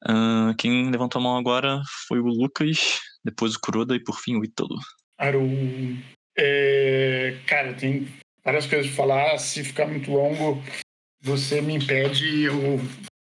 [0.04, 4.36] Uh, quem levantou a mão agora foi o Lucas, depois o Kuroda e por fim
[4.36, 4.78] o Ítalo.
[5.18, 5.48] Aru.
[6.36, 8.06] É, cara, tem
[8.44, 9.38] várias coisas para falar.
[9.38, 10.62] Se ficar muito longo,
[11.20, 12.80] você me impede, eu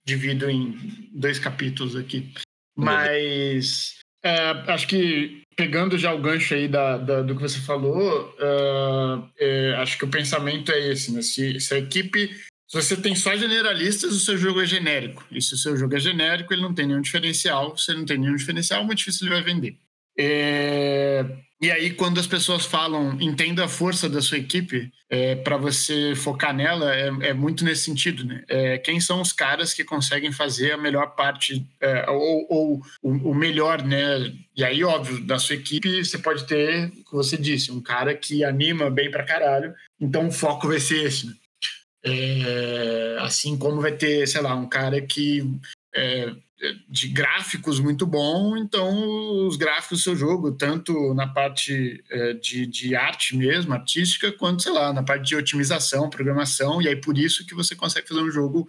[0.05, 2.33] divido em dois capítulos aqui.
[2.77, 8.35] Mas é, acho que pegando já o gancho aí da, da do que você falou,
[8.41, 11.21] uh, é, acho que o pensamento é esse, né?
[11.21, 12.29] Se, se a equipe,
[12.67, 15.25] se você tem só generalistas, o seu jogo é genérico.
[15.31, 17.77] E se o seu jogo é genérico, ele não tem nenhum diferencial.
[17.77, 19.77] Se ele não tem nenhum diferencial, muito difícil ele vai vender.
[20.23, 21.25] É,
[21.63, 26.15] e aí, quando as pessoas falam, entenda a força da sua equipe, é, para você
[26.15, 28.45] focar nela, é, é, muito nesse sentido, né?
[28.47, 33.31] É, quem são os caras que conseguem fazer a melhor parte, é, ou, ou o,
[33.31, 34.31] o, melhor, né?
[34.55, 38.45] E aí, óbvio, da sua equipe, você pode ter, como você disse, um cara que
[38.45, 41.33] anima bem pra caralho, então o foco vai ser esse, né?
[42.05, 45.47] É, assim como vai ter, sei lá, um cara que
[45.95, 46.31] é,
[46.89, 52.67] de gráficos muito bom, então os gráficos do seu jogo, tanto na parte é, de,
[52.67, 57.17] de arte mesmo, artística, quanto, sei lá, na parte de otimização, programação, e aí por
[57.17, 58.69] isso que você consegue fazer um jogo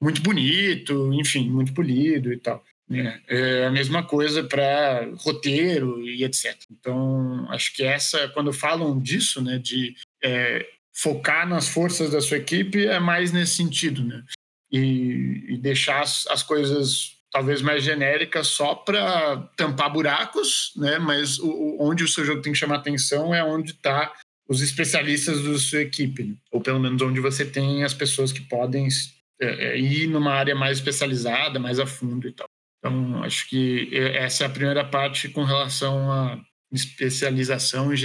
[0.00, 2.62] muito bonito, enfim, muito polido e tal.
[2.88, 3.22] Né?
[3.28, 6.56] É a mesma coisa para roteiro e etc.
[6.70, 12.38] Então, acho que essa, quando falam disso, né, de é, focar nas forças da sua
[12.38, 14.24] equipe, é mais nesse sentido, né?
[14.72, 20.98] E, e deixar as, as coisas talvez mais genérica só para tampar buracos, né?
[20.98, 24.12] Mas o, onde o seu jogo tem que chamar atenção é onde está
[24.48, 26.34] os especialistas da sua equipe, né?
[26.50, 28.88] ou pelo menos onde você tem as pessoas que podem
[29.40, 32.48] é, é, ir numa área mais especializada, mais a fundo e tal.
[32.78, 36.40] Então, acho que essa é a primeira parte com relação a,
[36.72, 37.96] especialização e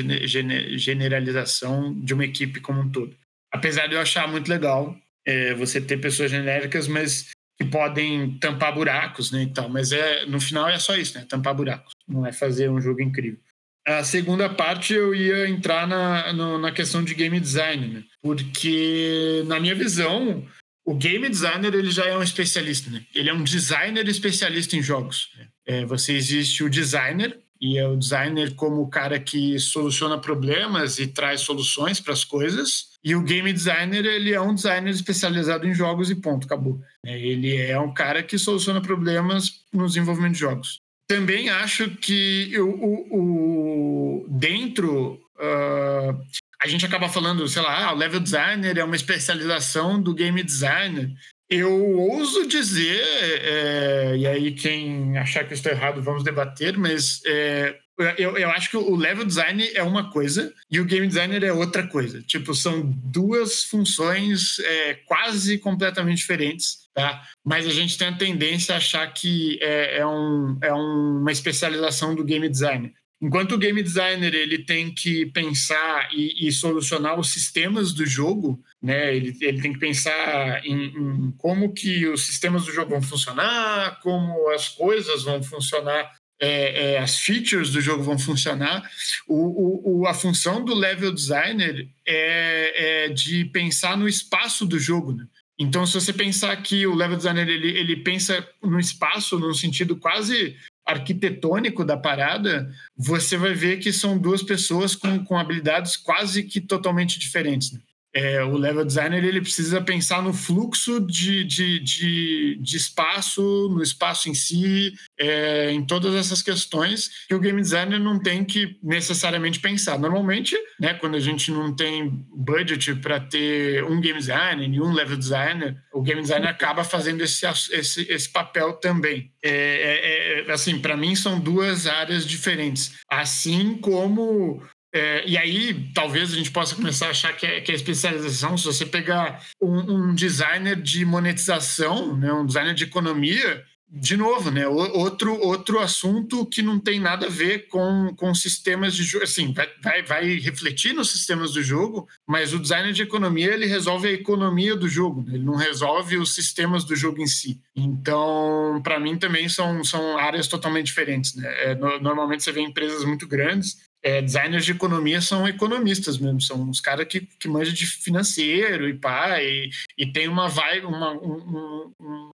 [0.77, 3.15] generalização de uma equipe como um todo.
[3.53, 8.73] Apesar de eu achar muito legal é, você ter pessoas genéricas, mas que podem tampar
[8.73, 9.69] buracos, né, e tal.
[9.69, 11.93] Mas é no final é só isso, né, tampar buracos.
[12.07, 13.39] Não é fazer um jogo incrível.
[13.87, 18.03] A segunda parte eu ia entrar na, no, na questão de game design, né?
[18.19, 20.43] porque na minha visão
[20.83, 23.03] o game designer ele já é um especialista, né?
[23.13, 25.29] Ele é um designer especialista em jogos.
[25.37, 25.47] Né?
[25.67, 30.97] É, você existe o designer e é o designer como o cara que soluciona problemas
[30.97, 32.94] e traz soluções para as coisas.
[33.05, 36.81] E o game designer, ele é um designer especializado em jogos e ponto, acabou.
[37.05, 40.81] Ele é um cara que soluciona problemas no desenvolvimento de jogos.
[41.07, 46.19] Também acho que o, o, o dentro uh,
[46.59, 50.41] a gente acaba falando, sei lá, ah, o level designer é uma especialização do game
[50.41, 51.13] designer.
[51.47, 57.77] Eu ouso dizer, é, e aí quem achar que estou errado, vamos debater, mas é,
[58.17, 61.53] eu, eu acho que o level design é uma coisa e o game designer é
[61.53, 62.21] outra coisa.
[62.21, 67.23] Tipo, são duas funções é, quase completamente diferentes, tá?
[67.43, 72.13] Mas a gente tem a tendência a achar que é, é, um, é uma especialização
[72.13, 72.93] do game designer.
[73.21, 78.61] Enquanto o game designer ele tem que pensar e, e solucionar os sistemas do jogo,
[78.81, 79.15] né?
[79.15, 84.01] Ele, ele tem que pensar em, em, como que os sistemas do jogo vão funcionar,
[84.01, 88.83] como as coisas vão funcionar, é, é, as features do jogo vão funcionar.
[89.27, 95.13] O, o, a função do level designer é, é de pensar no espaço do jogo,
[95.13, 95.25] né?
[95.57, 99.95] Então, se você pensar que o level designer ele, ele pensa no espaço, no sentido
[99.95, 106.43] quase arquitetônico da parada, você vai ver que são duas pessoas com, com habilidades quase
[106.43, 107.71] que totalmente diferentes.
[107.71, 107.79] Né?
[108.15, 113.83] É, o level designer ele precisa pensar no fluxo de, de, de, de espaço, no
[113.83, 118.77] espaço em si, é, em todas essas questões que o game designer não tem que
[118.81, 119.99] necessariamente pensar.
[119.99, 124.93] Normalmente, né, quando a gente não tem budget para ter um game designer e um
[124.93, 129.29] level designer, o game designer acaba fazendo esse, esse, esse papel também.
[129.43, 132.93] É, é, é assim, para mim são duas áreas diferentes.
[133.09, 134.63] Assim como
[134.95, 138.57] é, e aí, talvez a gente possa começar a achar que é, que é especialização.
[138.57, 144.49] Se você pegar um, um, designer de monetização, né, um designer de economia, de novo,
[144.51, 149.25] né, outro, outro assunto que não tem nada a ver com, com sistemas de jogo.
[149.25, 153.65] Assim, vai, vai, vai refletir nos sistemas do jogo, mas o designer de economia ele
[153.65, 157.59] resolve a economia do jogo, né, ele não resolve os sistemas do jogo em si.
[157.75, 161.35] Então, para mim, também são, são áreas totalmente diferentes.
[161.35, 161.71] Né?
[161.71, 166.39] É, no, normalmente você vê empresas muito grandes é, designers de economia são economistas mesmo,
[166.39, 170.85] são os caras que, que manjam de financeiro e pá, e, e tem uma vibe,
[170.85, 171.91] uma, um,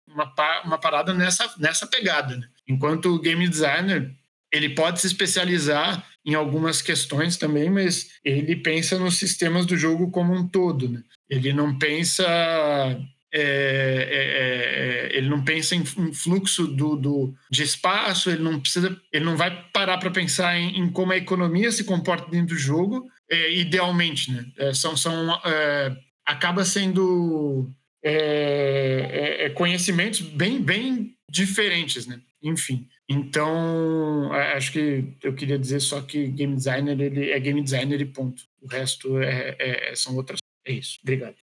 [0.08, 2.38] uma, uma parada nessa, nessa pegada.
[2.38, 2.48] Né?
[2.68, 4.14] Enquanto o game designer,
[4.52, 10.12] ele pode se especializar em algumas questões também, mas ele pensa nos sistemas do jogo
[10.12, 10.88] como um todo.
[10.88, 11.02] Né?
[11.28, 12.24] Ele não pensa
[13.34, 18.98] é, é, é, ele não pensa em, fluxo do, do, de espaço, ele não precisa,
[19.12, 22.60] ele não vai parar para pensar em, em, como a economia se comporta dentro do
[22.60, 24.46] jogo, é, idealmente, né?
[24.58, 27.70] É, são, são é, acaba sendo
[29.56, 32.22] conhecimentos bem, bem diferentes, né?
[32.42, 38.00] Enfim, então acho que eu queria dizer só que game designer ele é game designer
[38.00, 38.44] e ponto.
[38.62, 40.40] O resto é, são outras.
[40.64, 41.00] É isso.
[41.02, 41.45] Obrigado.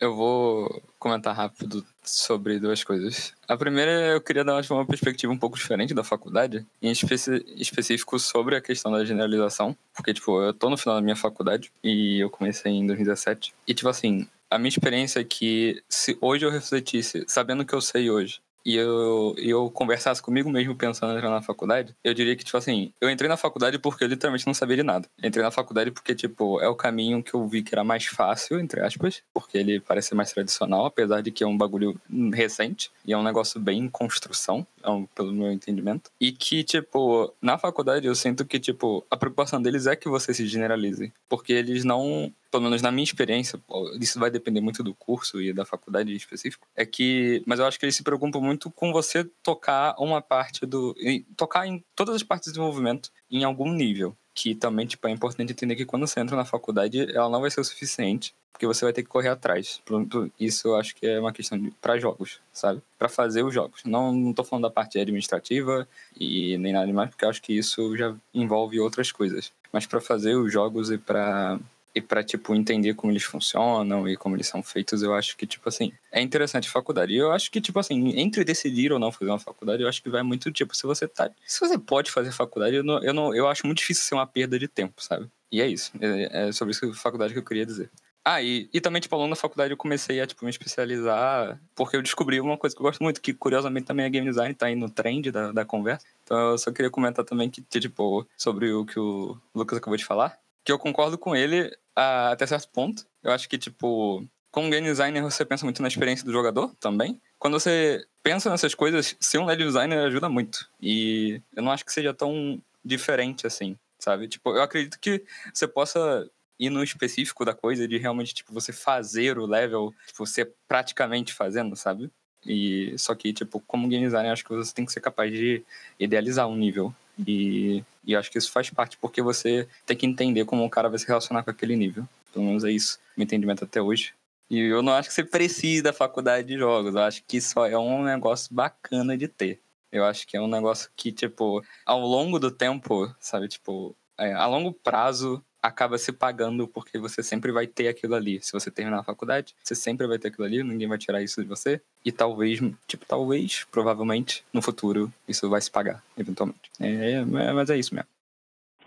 [0.00, 3.34] Eu vou comentar rápido sobre duas coisas.
[3.46, 8.56] A primeira, eu queria dar uma perspectiva um pouco diferente da faculdade, em específico sobre
[8.56, 12.30] a questão da generalização, porque, tipo, eu tô no final da minha faculdade e eu
[12.30, 13.52] comecei em 2017.
[13.68, 17.74] E, tipo assim, a minha experiência é que se hoje eu refletisse, sabendo o que
[17.74, 22.14] eu sei hoje, e eu, eu conversasse comigo mesmo pensando em entrar na faculdade, eu
[22.14, 25.08] diria que, tipo assim, eu entrei na faculdade porque eu literalmente não sabia de nada.
[25.22, 28.58] Entrei na faculdade porque, tipo, é o caminho que eu vi que era mais fácil,
[28.60, 31.98] entre aspas, porque ele parece mais tradicional, apesar de que é um bagulho
[32.32, 36.10] recente e é um negócio bem em construção, é pelo meu entendimento.
[36.20, 40.32] E que, tipo, na faculdade eu sinto que, tipo, a preocupação deles é que você
[40.34, 43.60] se generalize, porque eles não pelo menos na minha experiência,
[44.00, 47.66] isso vai depender muito do curso e da faculdade em específico, é que, mas eu
[47.66, 50.94] acho que eles se preocupam muito com você tocar uma parte do,
[51.36, 55.52] tocar em todas as partes do desenvolvimento em algum nível, que também, tipo, é importante
[55.52, 58.84] entender que quando você entra na faculdade, ela não vai ser o suficiente, porque você
[58.84, 59.80] vai ter que correr atrás.
[59.84, 62.82] Pronto, isso eu acho que é uma questão para jogos, sabe?
[62.98, 63.82] Para fazer os jogos.
[63.84, 67.56] Não, não tô falando da parte administrativa e nem nada mais, porque eu acho que
[67.56, 69.52] isso já envolve outras coisas.
[69.72, 71.58] Mas para fazer os jogos e para
[71.94, 75.46] e para tipo entender como eles funcionam e como eles são feitos, eu acho que
[75.46, 77.12] tipo assim, é interessante a faculdade.
[77.12, 80.02] E eu acho que tipo assim, entre decidir ou não fazer uma faculdade, eu acho
[80.02, 83.14] que vai muito tipo, se você tá, se você pode fazer faculdade, eu não, eu
[83.14, 85.28] não eu acho muito difícil ser uma perda de tempo, sabe?
[85.52, 87.90] E é isso, é, é sobre isso que faculdade que eu queria dizer.
[88.24, 91.58] Ah, e, e também, tipo, ao longo da faculdade eu comecei a, tipo, me especializar,
[91.74, 94.54] porque eu descobri uma coisa que eu gosto muito, que curiosamente também é game design,
[94.54, 96.06] tá aí no trend da, da conversa.
[96.22, 100.04] Então eu só queria comentar também que, tipo, sobre o que o Lucas acabou de
[100.04, 103.06] falar, que eu concordo com ele a, até certo ponto.
[103.22, 107.20] Eu acho que, tipo, como game designer você pensa muito na experiência do jogador também.
[107.38, 110.68] Quando você pensa nessas coisas, ser um lead designer ajuda muito.
[110.80, 114.28] E eu não acho que seja tão diferente assim, sabe?
[114.28, 118.72] Tipo, eu acredito que você possa ir no específico da coisa, de realmente, tipo, você
[118.72, 122.10] fazer o level, tipo, você praticamente fazendo, sabe?
[122.44, 125.62] E só que, tipo, como game designer, acho que você tem que ser capaz de
[125.98, 126.94] idealizar um nível.
[127.26, 130.88] E, e acho que isso faz parte porque você tem que entender como o cara
[130.88, 132.08] vai se relacionar com aquele nível.
[132.32, 134.14] Pelo menos é isso, meu entendimento até hoje.
[134.48, 136.94] E eu não acho que você precise da faculdade de jogos.
[136.94, 139.60] Eu acho que só é um negócio bacana de ter.
[139.92, 144.32] Eu acho que é um negócio que, tipo, ao longo do tempo, sabe, tipo, é,
[144.32, 148.40] a longo prazo, acaba se pagando porque você sempre vai ter aquilo ali.
[148.40, 151.42] Se você terminar a faculdade, você sempre vai ter aquilo ali, ninguém vai tirar isso
[151.42, 151.80] de você.
[152.04, 156.70] E talvez, tipo, talvez, provavelmente, no futuro, isso vai se pagar, eventualmente.
[156.80, 158.08] É, é, mas é isso mesmo.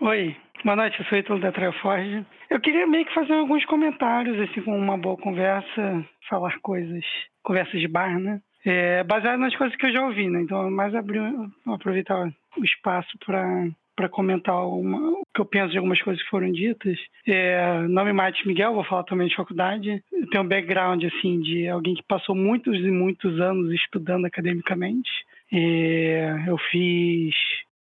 [0.00, 2.26] Oi, boa noite, eu sou Ítalo da Treforge.
[2.50, 7.04] Eu queria meio que fazer alguns comentários, assim, com uma boa conversa, falar coisas,
[7.42, 8.40] conversas de bar, né?
[8.64, 10.40] É, baseado nas coisas que eu já ouvi, né?
[10.40, 11.20] Então, mais abrir,
[11.66, 16.50] aproveitar o espaço para para comentar o que eu penso de algumas coisas que foram
[16.50, 16.98] ditas.
[17.26, 20.02] É, nome Mate Miguel, vou falar também de faculdade.
[20.12, 25.10] Eu tenho um background assim de alguém que passou muitos e muitos anos estudando academicamente.
[25.52, 27.34] É, eu fiz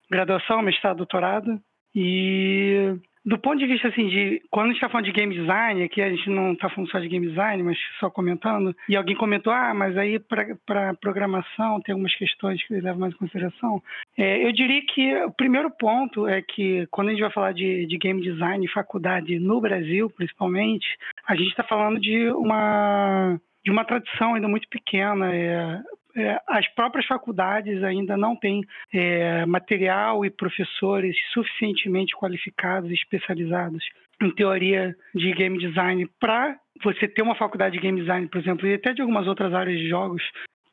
[0.09, 1.59] graduação, mestrado, doutorado
[1.95, 2.95] e
[3.25, 6.01] do ponto de vista assim de quando a gente está falando de game design, aqui
[6.01, 9.53] a gente não está falando só de game design, mas só comentando, e alguém comentou,
[9.53, 13.81] ah, mas aí para programação tem algumas questões que levam mais em consideração.
[14.17, 17.85] É, eu diria que o primeiro ponto é que quando a gente vai falar de,
[17.85, 20.87] de game design faculdade no Brasil, principalmente,
[21.27, 25.33] a gente está falando de uma de uma tradição ainda muito pequena.
[25.35, 25.79] É,
[26.15, 28.61] é, as próprias faculdades ainda não têm
[28.93, 33.83] é, material e professores suficientemente qualificados e especializados
[34.21, 38.67] em teoria de game design para você ter uma faculdade de game design, por exemplo,
[38.67, 40.23] e até de algumas outras áreas de jogos,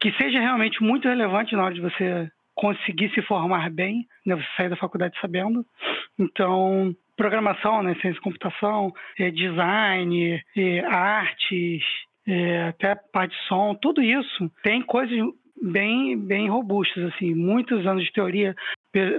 [0.00, 4.46] que seja realmente muito relevante na hora de você conseguir se formar bem, né, você
[4.56, 5.64] sair da faculdade sabendo.
[6.18, 11.84] Então, programação, né, ciência de computação, é, design, é, artes,
[12.28, 15.18] é, até parte de som, tudo isso tem coisas
[15.62, 18.54] bem, bem robustas, assim, muitos anos de teoria,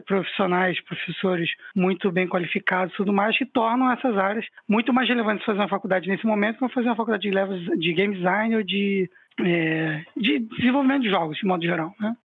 [0.05, 5.59] profissionais, professores muito bem qualificados, tudo mais, que tornam essas áreas muito mais relevantes fazer
[5.59, 9.09] uma faculdade nesse momento que fazer uma faculdade de, levels, de game design ou de,
[9.41, 12.15] é, de desenvolvimento de jogos, de modo geral, né?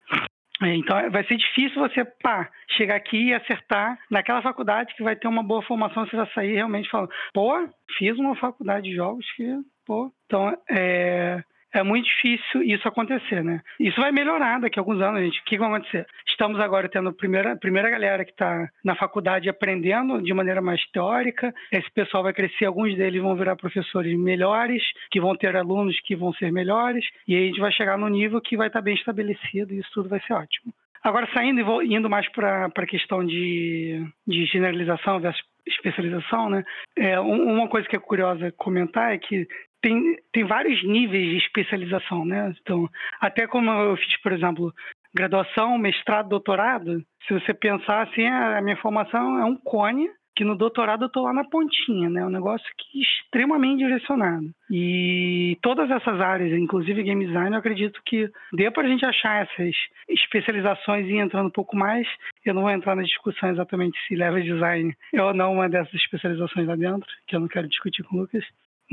[0.62, 5.16] É, então vai ser difícil você pá, chegar aqui e acertar naquela faculdade que vai
[5.16, 7.52] ter uma boa formação, você vai sair realmente falando, pô,
[7.98, 9.44] fiz uma faculdade de jogos que
[9.86, 11.42] Pô, então é,
[11.74, 13.60] é muito difícil isso acontecer, né?
[13.80, 15.40] Isso vai melhorar daqui a alguns anos, gente.
[15.40, 16.06] O que vai acontecer?
[16.26, 20.80] Estamos agora tendo a primeira, primeira galera que está na faculdade aprendendo de maneira mais
[20.92, 21.52] teórica.
[21.72, 26.14] Esse pessoal vai crescer, alguns deles vão virar professores melhores, que vão ter alunos que
[26.14, 28.84] vão ser melhores, e aí a gente vai chegar no nível que vai estar tá
[28.84, 30.72] bem estabelecido e isso tudo vai ser ótimo.
[31.02, 36.64] Agora, saindo e indo mais para a questão de, de generalização versus especialização, né?
[36.96, 39.46] É, uma coisa que é curiosa comentar é que
[39.84, 42.54] tem, tem vários níveis de especialização, né?
[42.62, 42.88] Então,
[43.20, 44.72] até como eu fiz, por exemplo,
[45.14, 50.56] graduação, mestrado, doutorado, se você pensar assim, a minha formação é um cone, que no
[50.56, 52.24] doutorado eu estou lá na pontinha, né?
[52.24, 54.46] Um negócio que é extremamente direcionado.
[54.70, 59.42] E todas essas áreas, inclusive game design, eu acredito que dê para a gente achar
[59.42, 59.76] essas
[60.08, 62.08] especializações e entrando um pouco mais.
[62.42, 66.66] Eu não vou entrar na discussão exatamente se leva design ou não uma dessas especializações
[66.66, 68.44] lá dentro, que eu não quero discutir com o Lucas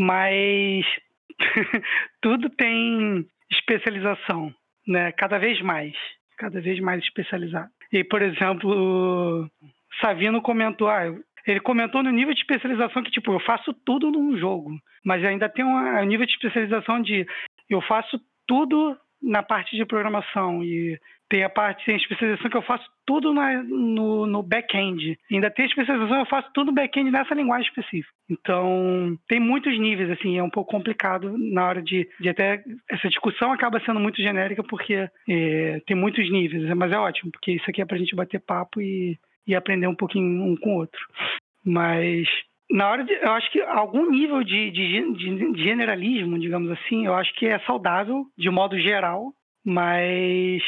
[0.02, 0.84] mas
[2.22, 4.52] tudo tem especialização,
[4.88, 5.12] né?
[5.12, 5.93] Cada vez mais,
[6.38, 7.70] cada vez mais especializado.
[7.93, 9.47] E, por exemplo,
[9.99, 11.14] Savino comentou, ah,
[11.45, 14.72] ele comentou no nível de especialização que, tipo, eu faço tudo num jogo,
[15.06, 17.28] mas ainda tem um nível de especialização de
[17.70, 20.99] eu faço tudo na parte de programação e
[21.32, 25.18] tem a parte, tem a especialização que eu faço tudo na, no, no back-end.
[25.32, 28.14] Ainda tem a especialização eu faço tudo back-end nessa linguagem específica.
[28.30, 32.62] Então, tem muitos níveis, assim, é um pouco complicado na hora de, de até...
[32.90, 37.54] Essa discussão acaba sendo muito genérica porque é, tem muitos níveis, mas é ótimo, porque
[37.54, 39.18] isso aqui é pra gente bater papo e,
[39.48, 41.00] e aprender um pouquinho um com o outro.
[41.66, 42.28] Mas
[42.70, 47.16] na hora de, eu acho que algum nível de, de, de, generalismo, digamos assim, eu
[47.16, 49.32] acho que é saudável de modo geral,
[49.64, 50.62] mas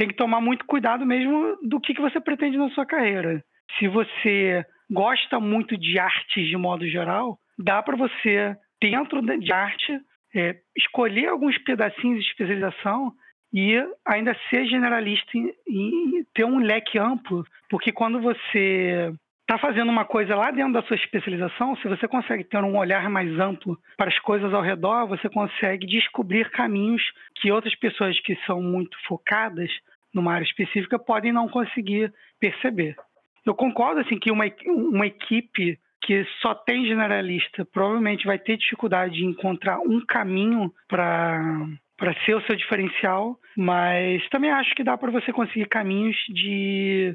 [0.00, 3.44] tem que tomar muito cuidado mesmo do que, que você pretende na sua carreira.
[3.78, 10.00] Se você gosta muito de artes de modo geral, dá para você, dentro de arte,
[10.34, 13.12] é, escolher alguns pedacinhos de especialização
[13.52, 13.76] e
[14.06, 20.34] ainda ser generalista e, ter um leque amplo, porque quando você está fazendo uma coisa
[20.34, 24.18] lá dentro da sua especialização, se você consegue ter um olhar mais amplo para as
[24.20, 27.02] coisas ao redor, você consegue descobrir caminhos
[27.34, 29.70] que outras pessoas que são muito focadas
[30.14, 32.96] numa área específica podem não conseguir perceber.
[33.44, 39.14] Eu concordo assim que uma, uma equipe que só tem generalista provavelmente vai ter dificuldade
[39.14, 44.96] de encontrar um caminho para para ser o seu diferencial, mas também acho que dá
[44.96, 47.14] para você conseguir caminhos de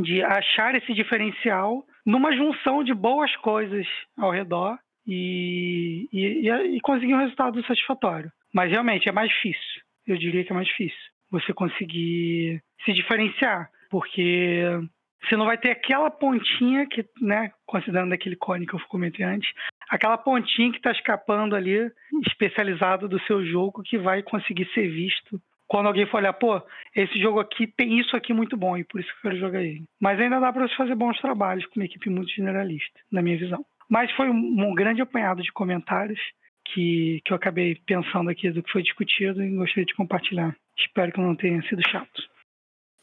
[0.00, 7.14] de achar esse diferencial numa junção de boas coisas ao redor e, e, e, conseguir
[7.14, 8.32] um resultado satisfatório.
[8.52, 9.82] Mas realmente é mais difícil.
[10.06, 14.62] Eu diria que é mais difícil você conseguir se diferenciar, porque
[15.22, 19.50] você não vai ter aquela pontinha que, né, considerando aquele cone que eu comentei antes,
[19.88, 21.90] aquela pontinha que está escapando ali,
[22.26, 26.60] especializado do seu jogo, que vai conseguir ser visto quando alguém for olhar, pô,
[26.94, 29.62] esse jogo aqui tem isso aqui muito bom e por isso que eu quero jogar
[29.62, 29.84] ele.
[30.00, 33.38] Mas ainda dá para você fazer bons trabalhos com uma equipe muito generalista, na minha
[33.38, 33.64] visão.
[33.88, 36.20] Mas foi um, grande apanhado de comentários
[36.66, 40.54] que, que eu acabei pensando aqui do que foi discutido e gostaria de compartilhar.
[40.76, 42.22] Espero que eu não tenha sido chato.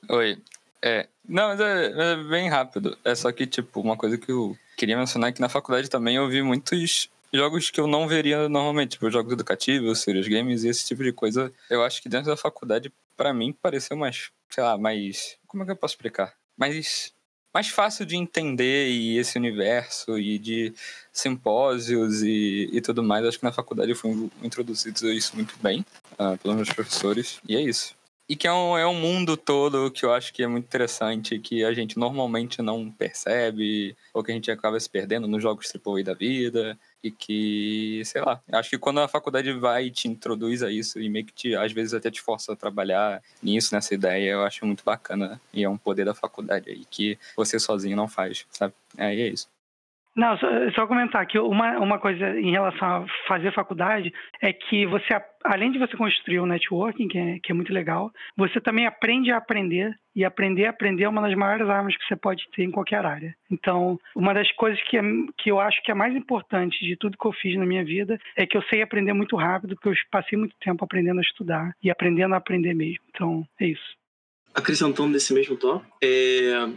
[0.09, 0.37] Oi.
[0.83, 2.97] É, não, mas é, é bem rápido.
[3.05, 6.15] É só que, tipo, uma coisa que eu queria mencionar é que na faculdade também
[6.15, 10.69] eu vi muitos jogos que eu não veria normalmente, tipo jogos educativos, serious games e
[10.69, 11.53] esse tipo de coisa.
[11.69, 15.37] Eu acho que dentro da faculdade, para mim, pareceu mais, sei lá, mais.
[15.47, 16.33] Como é que eu posso explicar?
[16.57, 17.13] Mais.
[17.53, 20.73] Mais fácil de entender e esse universo e de
[21.11, 23.25] simpósios e, e tudo mais.
[23.25, 27.39] Acho que na faculdade foi introduzido isso muito bem uh, pelos meus professores.
[27.47, 27.95] E é isso.
[28.29, 31.37] E que é um, é um mundo todo que eu acho que é muito interessante,
[31.37, 35.69] que a gente normalmente não percebe, ou que a gente acaba se perdendo nos jogos
[35.69, 40.07] AAA da vida e que, sei lá, acho que quando a faculdade vai e te
[40.07, 43.73] introduz a isso e meio que te, às vezes até te força a trabalhar nisso,
[43.73, 45.41] nessa ideia, eu acho muito bacana.
[45.53, 48.73] E é um poder da faculdade aí que você sozinho não faz, sabe?
[48.97, 49.47] Aí é isso.
[50.15, 54.85] Não, só, só, comentar que uma, uma coisa em relação a fazer faculdade é que
[54.85, 55.07] você,
[55.45, 58.85] além de você construir o um networking, que é, que é muito legal, você também
[58.85, 62.43] aprende a aprender e aprender a aprender é uma das maiores armas que você pode
[62.53, 63.33] ter em qualquer área.
[63.49, 65.01] Então, uma das coisas que, é,
[65.37, 68.19] que eu acho que é mais importante de tudo que eu fiz na minha vida
[68.35, 71.71] é que eu sei aprender muito rápido, porque eu passei muito tempo aprendendo a estudar
[71.81, 73.03] e aprendendo a aprender mesmo.
[73.09, 74.00] Então, é isso.
[74.53, 76.69] Acrescentando nesse mesmo tópico, é,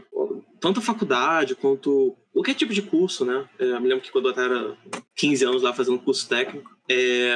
[0.60, 3.48] tanto a faculdade quanto qualquer tipo de curso, né?
[3.58, 4.76] É, eu me lembro que quando eu era
[5.16, 7.34] 15 anos lá fazendo curso técnico, é,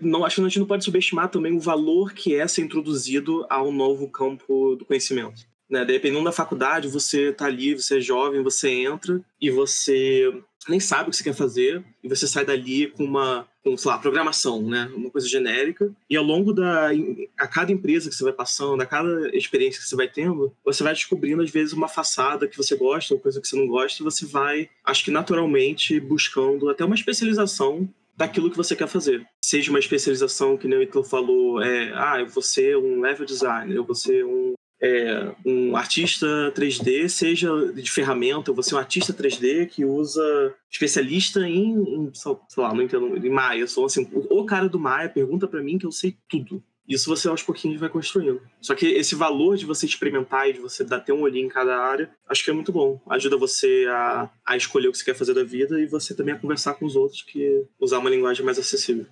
[0.00, 3.46] não, acho que a gente não pode subestimar também o valor que é ser introduzido
[3.50, 5.42] ao novo campo do conhecimento.
[5.68, 5.84] Né?
[5.84, 10.32] Dependendo da faculdade, você está ali, você é jovem, você entra e você
[10.68, 13.90] nem sabe o que você quer fazer e você sai dali com uma, com, sei
[13.90, 14.90] lá, programação, né?
[14.94, 15.90] Uma coisa genérica.
[16.08, 16.90] E ao longo da...
[17.38, 20.82] A cada empresa que você vai passando, a cada experiência que você vai tendo, você
[20.82, 24.02] vai descobrindo, às vezes, uma façada que você gosta, uma coisa que você não gosta,
[24.02, 29.26] e você vai, acho que naturalmente, buscando até uma especialização daquilo que você quer fazer.
[29.44, 33.26] Seja uma especialização, que nem o Ito falou, é, ah, eu vou ser um level
[33.26, 34.54] designer, eu vou ser um
[34.84, 41.40] é, um artista 3D, seja de ferramenta, você é um artista 3D que usa especialista
[41.48, 43.60] em, em sei lá, não entendo, em Maia.
[43.60, 46.62] Eu sou assim, o cara do Maia pergunta para mim que eu sei tudo.
[46.86, 48.42] Isso você aos pouquinhos vai construindo.
[48.60, 51.48] Só que esse valor de você experimentar e de você dar, ter um olhinho em
[51.48, 53.00] cada área, acho que é muito bom.
[53.08, 56.34] Ajuda você a, a escolher o que você quer fazer da vida e você também
[56.34, 59.06] a conversar com os outros, que usar uma linguagem mais acessível.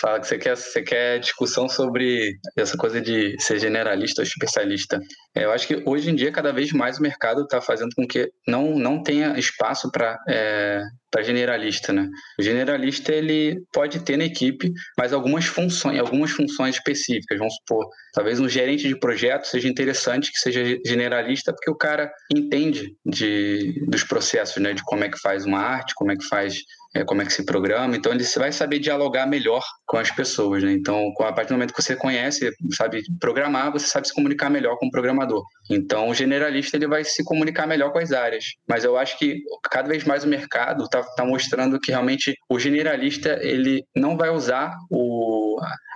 [0.00, 5.00] Fala que você quer, você quer discussão sobre essa coisa de ser generalista ou especialista.
[5.34, 8.06] É, eu acho que hoje em dia, cada vez mais o mercado está fazendo com
[8.06, 10.82] que não, não tenha espaço para é,
[11.22, 11.92] generalista.
[11.92, 12.08] Né?
[12.38, 17.38] O generalista ele pode ter na equipe, mas algumas funções, algumas funções específicas.
[17.38, 22.12] Vamos supor, talvez um gerente de projeto seja interessante que seja generalista, porque o cara
[22.34, 24.74] entende de, dos processos, né?
[24.74, 26.56] de como é que faz uma arte, como é que faz
[26.96, 30.62] é, como é que se programa, então ele vai saber dialogar melhor com as pessoas,
[30.62, 30.72] né?
[30.72, 34.78] Então, a partir do momento que você conhece, sabe programar, você sabe se comunicar melhor
[34.78, 35.44] com o programador.
[35.70, 38.44] Então, o generalista ele vai se comunicar melhor com as áreas.
[38.66, 42.58] Mas eu acho que cada vez mais o mercado está tá mostrando que realmente o
[42.58, 45.45] generalista ele não vai usar o,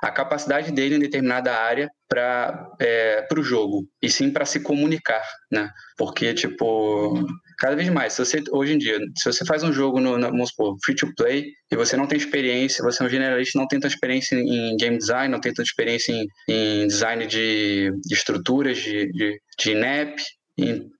[0.02, 5.22] a capacidade dele em determinada área para é, o jogo, e sim para se comunicar,
[5.50, 5.70] né?
[5.96, 7.24] Porque, tipo,
[7.58, 10.50] cada vez mais, se você, hoje em dia, se você faz um jogo no, vamos
[10.50, 13.78] supor, free to play, e você não tem experiência, você é um generalista, não tem
[13.78, 18.78] tanta experiência em game design, não tem tanta experiência em, em design de, de estruturas,
[18.78, 19.74] de, de, de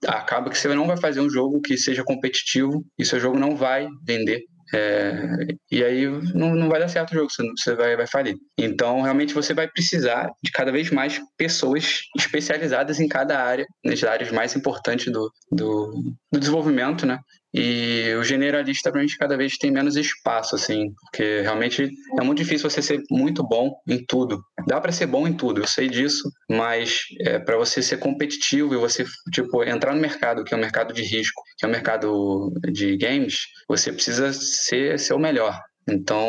[0.07, 3.57] acaba que você não vai fazer um jogo que seja competitivo e seu jogo não
[3.57, 4.43] vai vender
[4.73, 5.23] é,
[5.71, 8.37] e aí não, não vai dar certo o jogo, você, vai, vai falir.
[8.57, 14.03] Então, realmente, você vai precisar de cada vez mais pessoas especializadas em cada área, nas
[14.05, 17.19] áreas mais importantes do, do, do desenvolvimento, né?
[17.53, 22.39] E o generalista, pra gente, cada vez tem menos espaço, assim, porque realmente é muito
[22.39, 24.41] difícil você ser muito bom em tudo.
[24.69, 28.75] Dá para ser bom em tudo, eu sei disso, mas é, para você ser competitivo
[28.75, 31.73] e você, tipo, entrar no mercado, que é um mercado de risco, que é um
[31.73, 35.61] mercado de games, você precisa ser, ser o melhor.
[35.89, 36.29] Então,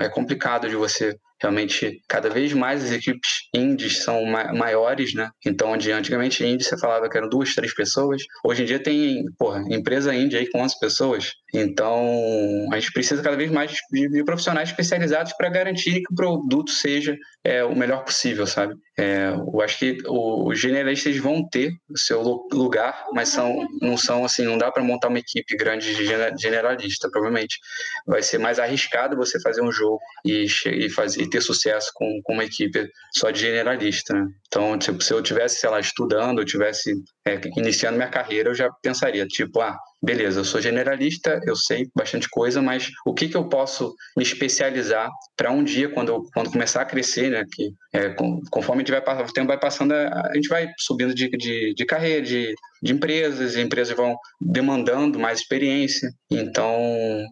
[0.00, 5.30] é complicado de você realmente cada vez mais as equipes indies são ma maiores, né?
[5.44, 9.24] Então, onde antigamente indie você falava que eram duas, três pessoas, hoje em dia tem,
[9.38, 11.32] porra, empresa indie aí com 11 pessoas.
[11.52, 16.70] Então, a gente precisa cada vez mais de, profissionais especializados para garantir que o produto
[16.70, 18.74] seja é, o melhor possível, sabe?
[18.98, 22.22] É, eu acho que os generalistas vão ter o seu
[22.52, 26.04] lugar, mas são, não são assim, não dá para montar uma equipe grande de
[26.38, 27.58] generalista, provavelmente.
[28.06, 32.20] Vai ser mais arriscado você fazer um jogo e, e, fazer, e ter sucesso com,
[32.22, 34.26] com uma equipe só de generalista, né?
[34.46, 36.94] Então, tipo, se eu tivesse, sei lá, estudando, eu tivesse
[37.30, 41.88] é, iniciando minha carreira, eu já pensaria, tipo, ah, beleza, eu sou generalista, eu sei
[41.94, 46.50] bastante coisa, mas o que, que eu posso me especializar para um dia, quando, quando
[46.50, 48.14] começar a crescer, né, que é,
[48.50, 51.86] conforme a gente vai, o tempo vai passando, a gente vai subindo de, de, de
[51.86, 56.74] carreira, de, de empresas, e empresas vão demandando mais experiência, então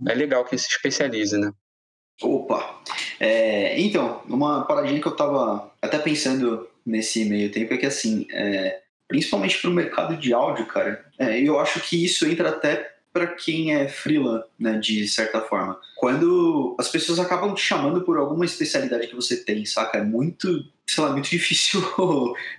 [0.08, 1.50] é legal que se especialize, né.
[2.20, 2.80] Opa!
[3.20, 8.26] É, então, uma paradinha que eu estava até pensando nesse meio tempo é que, assim,
[8.32, 11.04] é, principalmente para o mercado de áudio, cara.
[11.18, 15.80] É, eu acho que isso entra até para quem é freela, né, de certa forma.
[15.96, 19.98] Quando as pessoas acabam te chamando por alguma especialidade que você tem, saca?
[19.98, 21.82] É muito, sei lá, muito difícil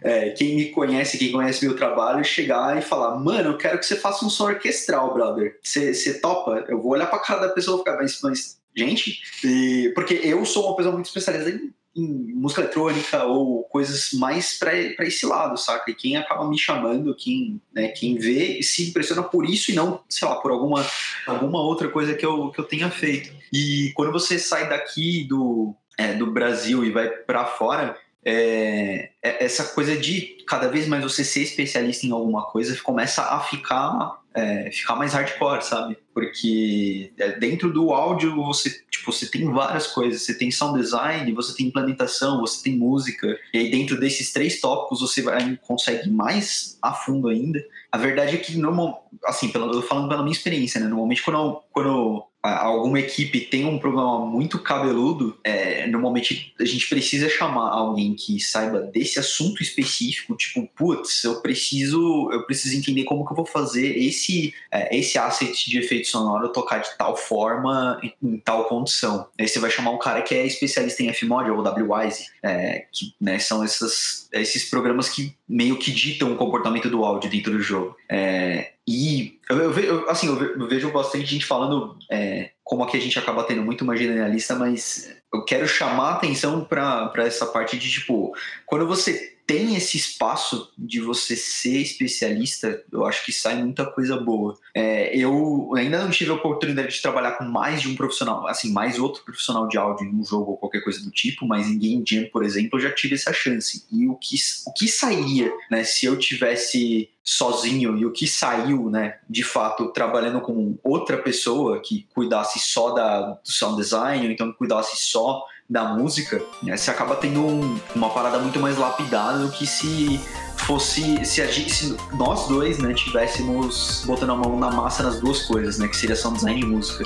[0.03, 3.85] é, quem me conhece, quem conhece meu trabalho, chegar e falar, mano, eu quero que
[3.85, 5.57] você faça um som orquestral, brother.
[5.63, 6.65] Você topa?
[6.67, 10.43] Eu vou olhar pra cara da pessoa e ficar, mas, mas gente, e, porque eu
[10.45, 15.57] sou uma pessoa muito especializada em em música eletrônica ou coisas mais para esse lado,
[15.57, 15.89] saca?
[15.89, 20.01] E quem acaba me chamando, quem, né, quem vê, se impressiona por isso e não,
[20.07, 20.85] sei lá, por alguma,
[21.25, 23.33] alguma outra coisa que eu, que eu tenha feito.
[23.51, 29.43] E quando você sai daqui do, é, do Brasil e vai para fora, é, é,
[29.43, 34.18] essa coisa de cada vez mais você ser especialista em alguma coisa começa a ficar
[34.35, 35.97] é, ficar mais hardcore, sabe?
[36.13, 41.31] Porque é, dentro do áudio você tipo você tem várias coisas, você tem sound design,
[41.33, 46.09] você tem implementação, você tem música e aí dentro desses três tópicos você vai, consegue
[46.09, 47.63] mais a fundo ainda.
[47.91, 50.87] A verdade é que normal, assim, pelo, eu falando pela minha experiência, né?
[50.87, 52.23] Normalmente quando quando
[52.57, 58.39] alguma equipe tem um problema muito cabeludo, é, normalmente a gente precisa chamar alguém que
[58.39, 63.45] saiba desse assunto específico, tipo, putz, eu preciso, eu preciso entender como que eu vou
[63.45, 69.27] fazer esse, é, esse asset de efeito sonoro tocar de tal forma, em, tal condição.
[69.39, 73.13] Aí você vai chamar um cara que é especialista em Fmod ou WWise, é, que
[73.19, 77.61] né, são essas, esses programas que meio que ditam o comportamento do áudio dentro do
[77.61, 77.95] jogo.
[78.07, 83.01] É, e eu, eu, eu, assim, eu vejo bastante gente falando é, como aqui a
[83.01, 87.79] gente acaba tendo muito mais generalista, mas eu quero chamar a atenção para essa parte
[87.79, 88.31] de tipo,
[88.67, 94.15] quando você tem esse espaço de você ser especialista, eu acho que sai muita coisa
[94.15, 94.55] boa.
[94.75, 98.71] É, eu ainda não tive a oportunidade de trabalhar com mais de um profissional, assim,
[98.71, 101.79] mais outro profissional de áudio em um jogo ou qualquer coisa do tipo, mas em
[101.79, 103.87] Game Jam, por exemplo, eu já tive essa chance.
[103.91, 104.35] E o que,
[104.67, 109.91] o que sairia, né, se eu tivesse sozinho e o que saiu, né, de fato,
[109.91, 115.43] trabalhando com outra pessoa que cuidasse só da, do sound design, ou então cuidasse só
[115.69, 120.19] da música, né, você acaba tendo um, uma parada muito mais lapidada do que se
[120.57, 125.19] fosse se, a gente, se nós dois né tivéssemos botando a mão na massa nas
[125.19, 127.03] duas coisas né que seria sound design e música.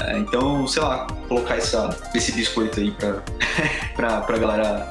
[0.00, 3.20] É, então sei lá colocar essa, esse biscoito aí pra,
[3.96, 4.88] pra, pra galera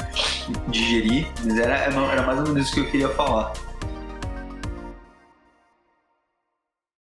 [0.68, 3.54] digerir mas era, era mais ou menos isso que eu queria falar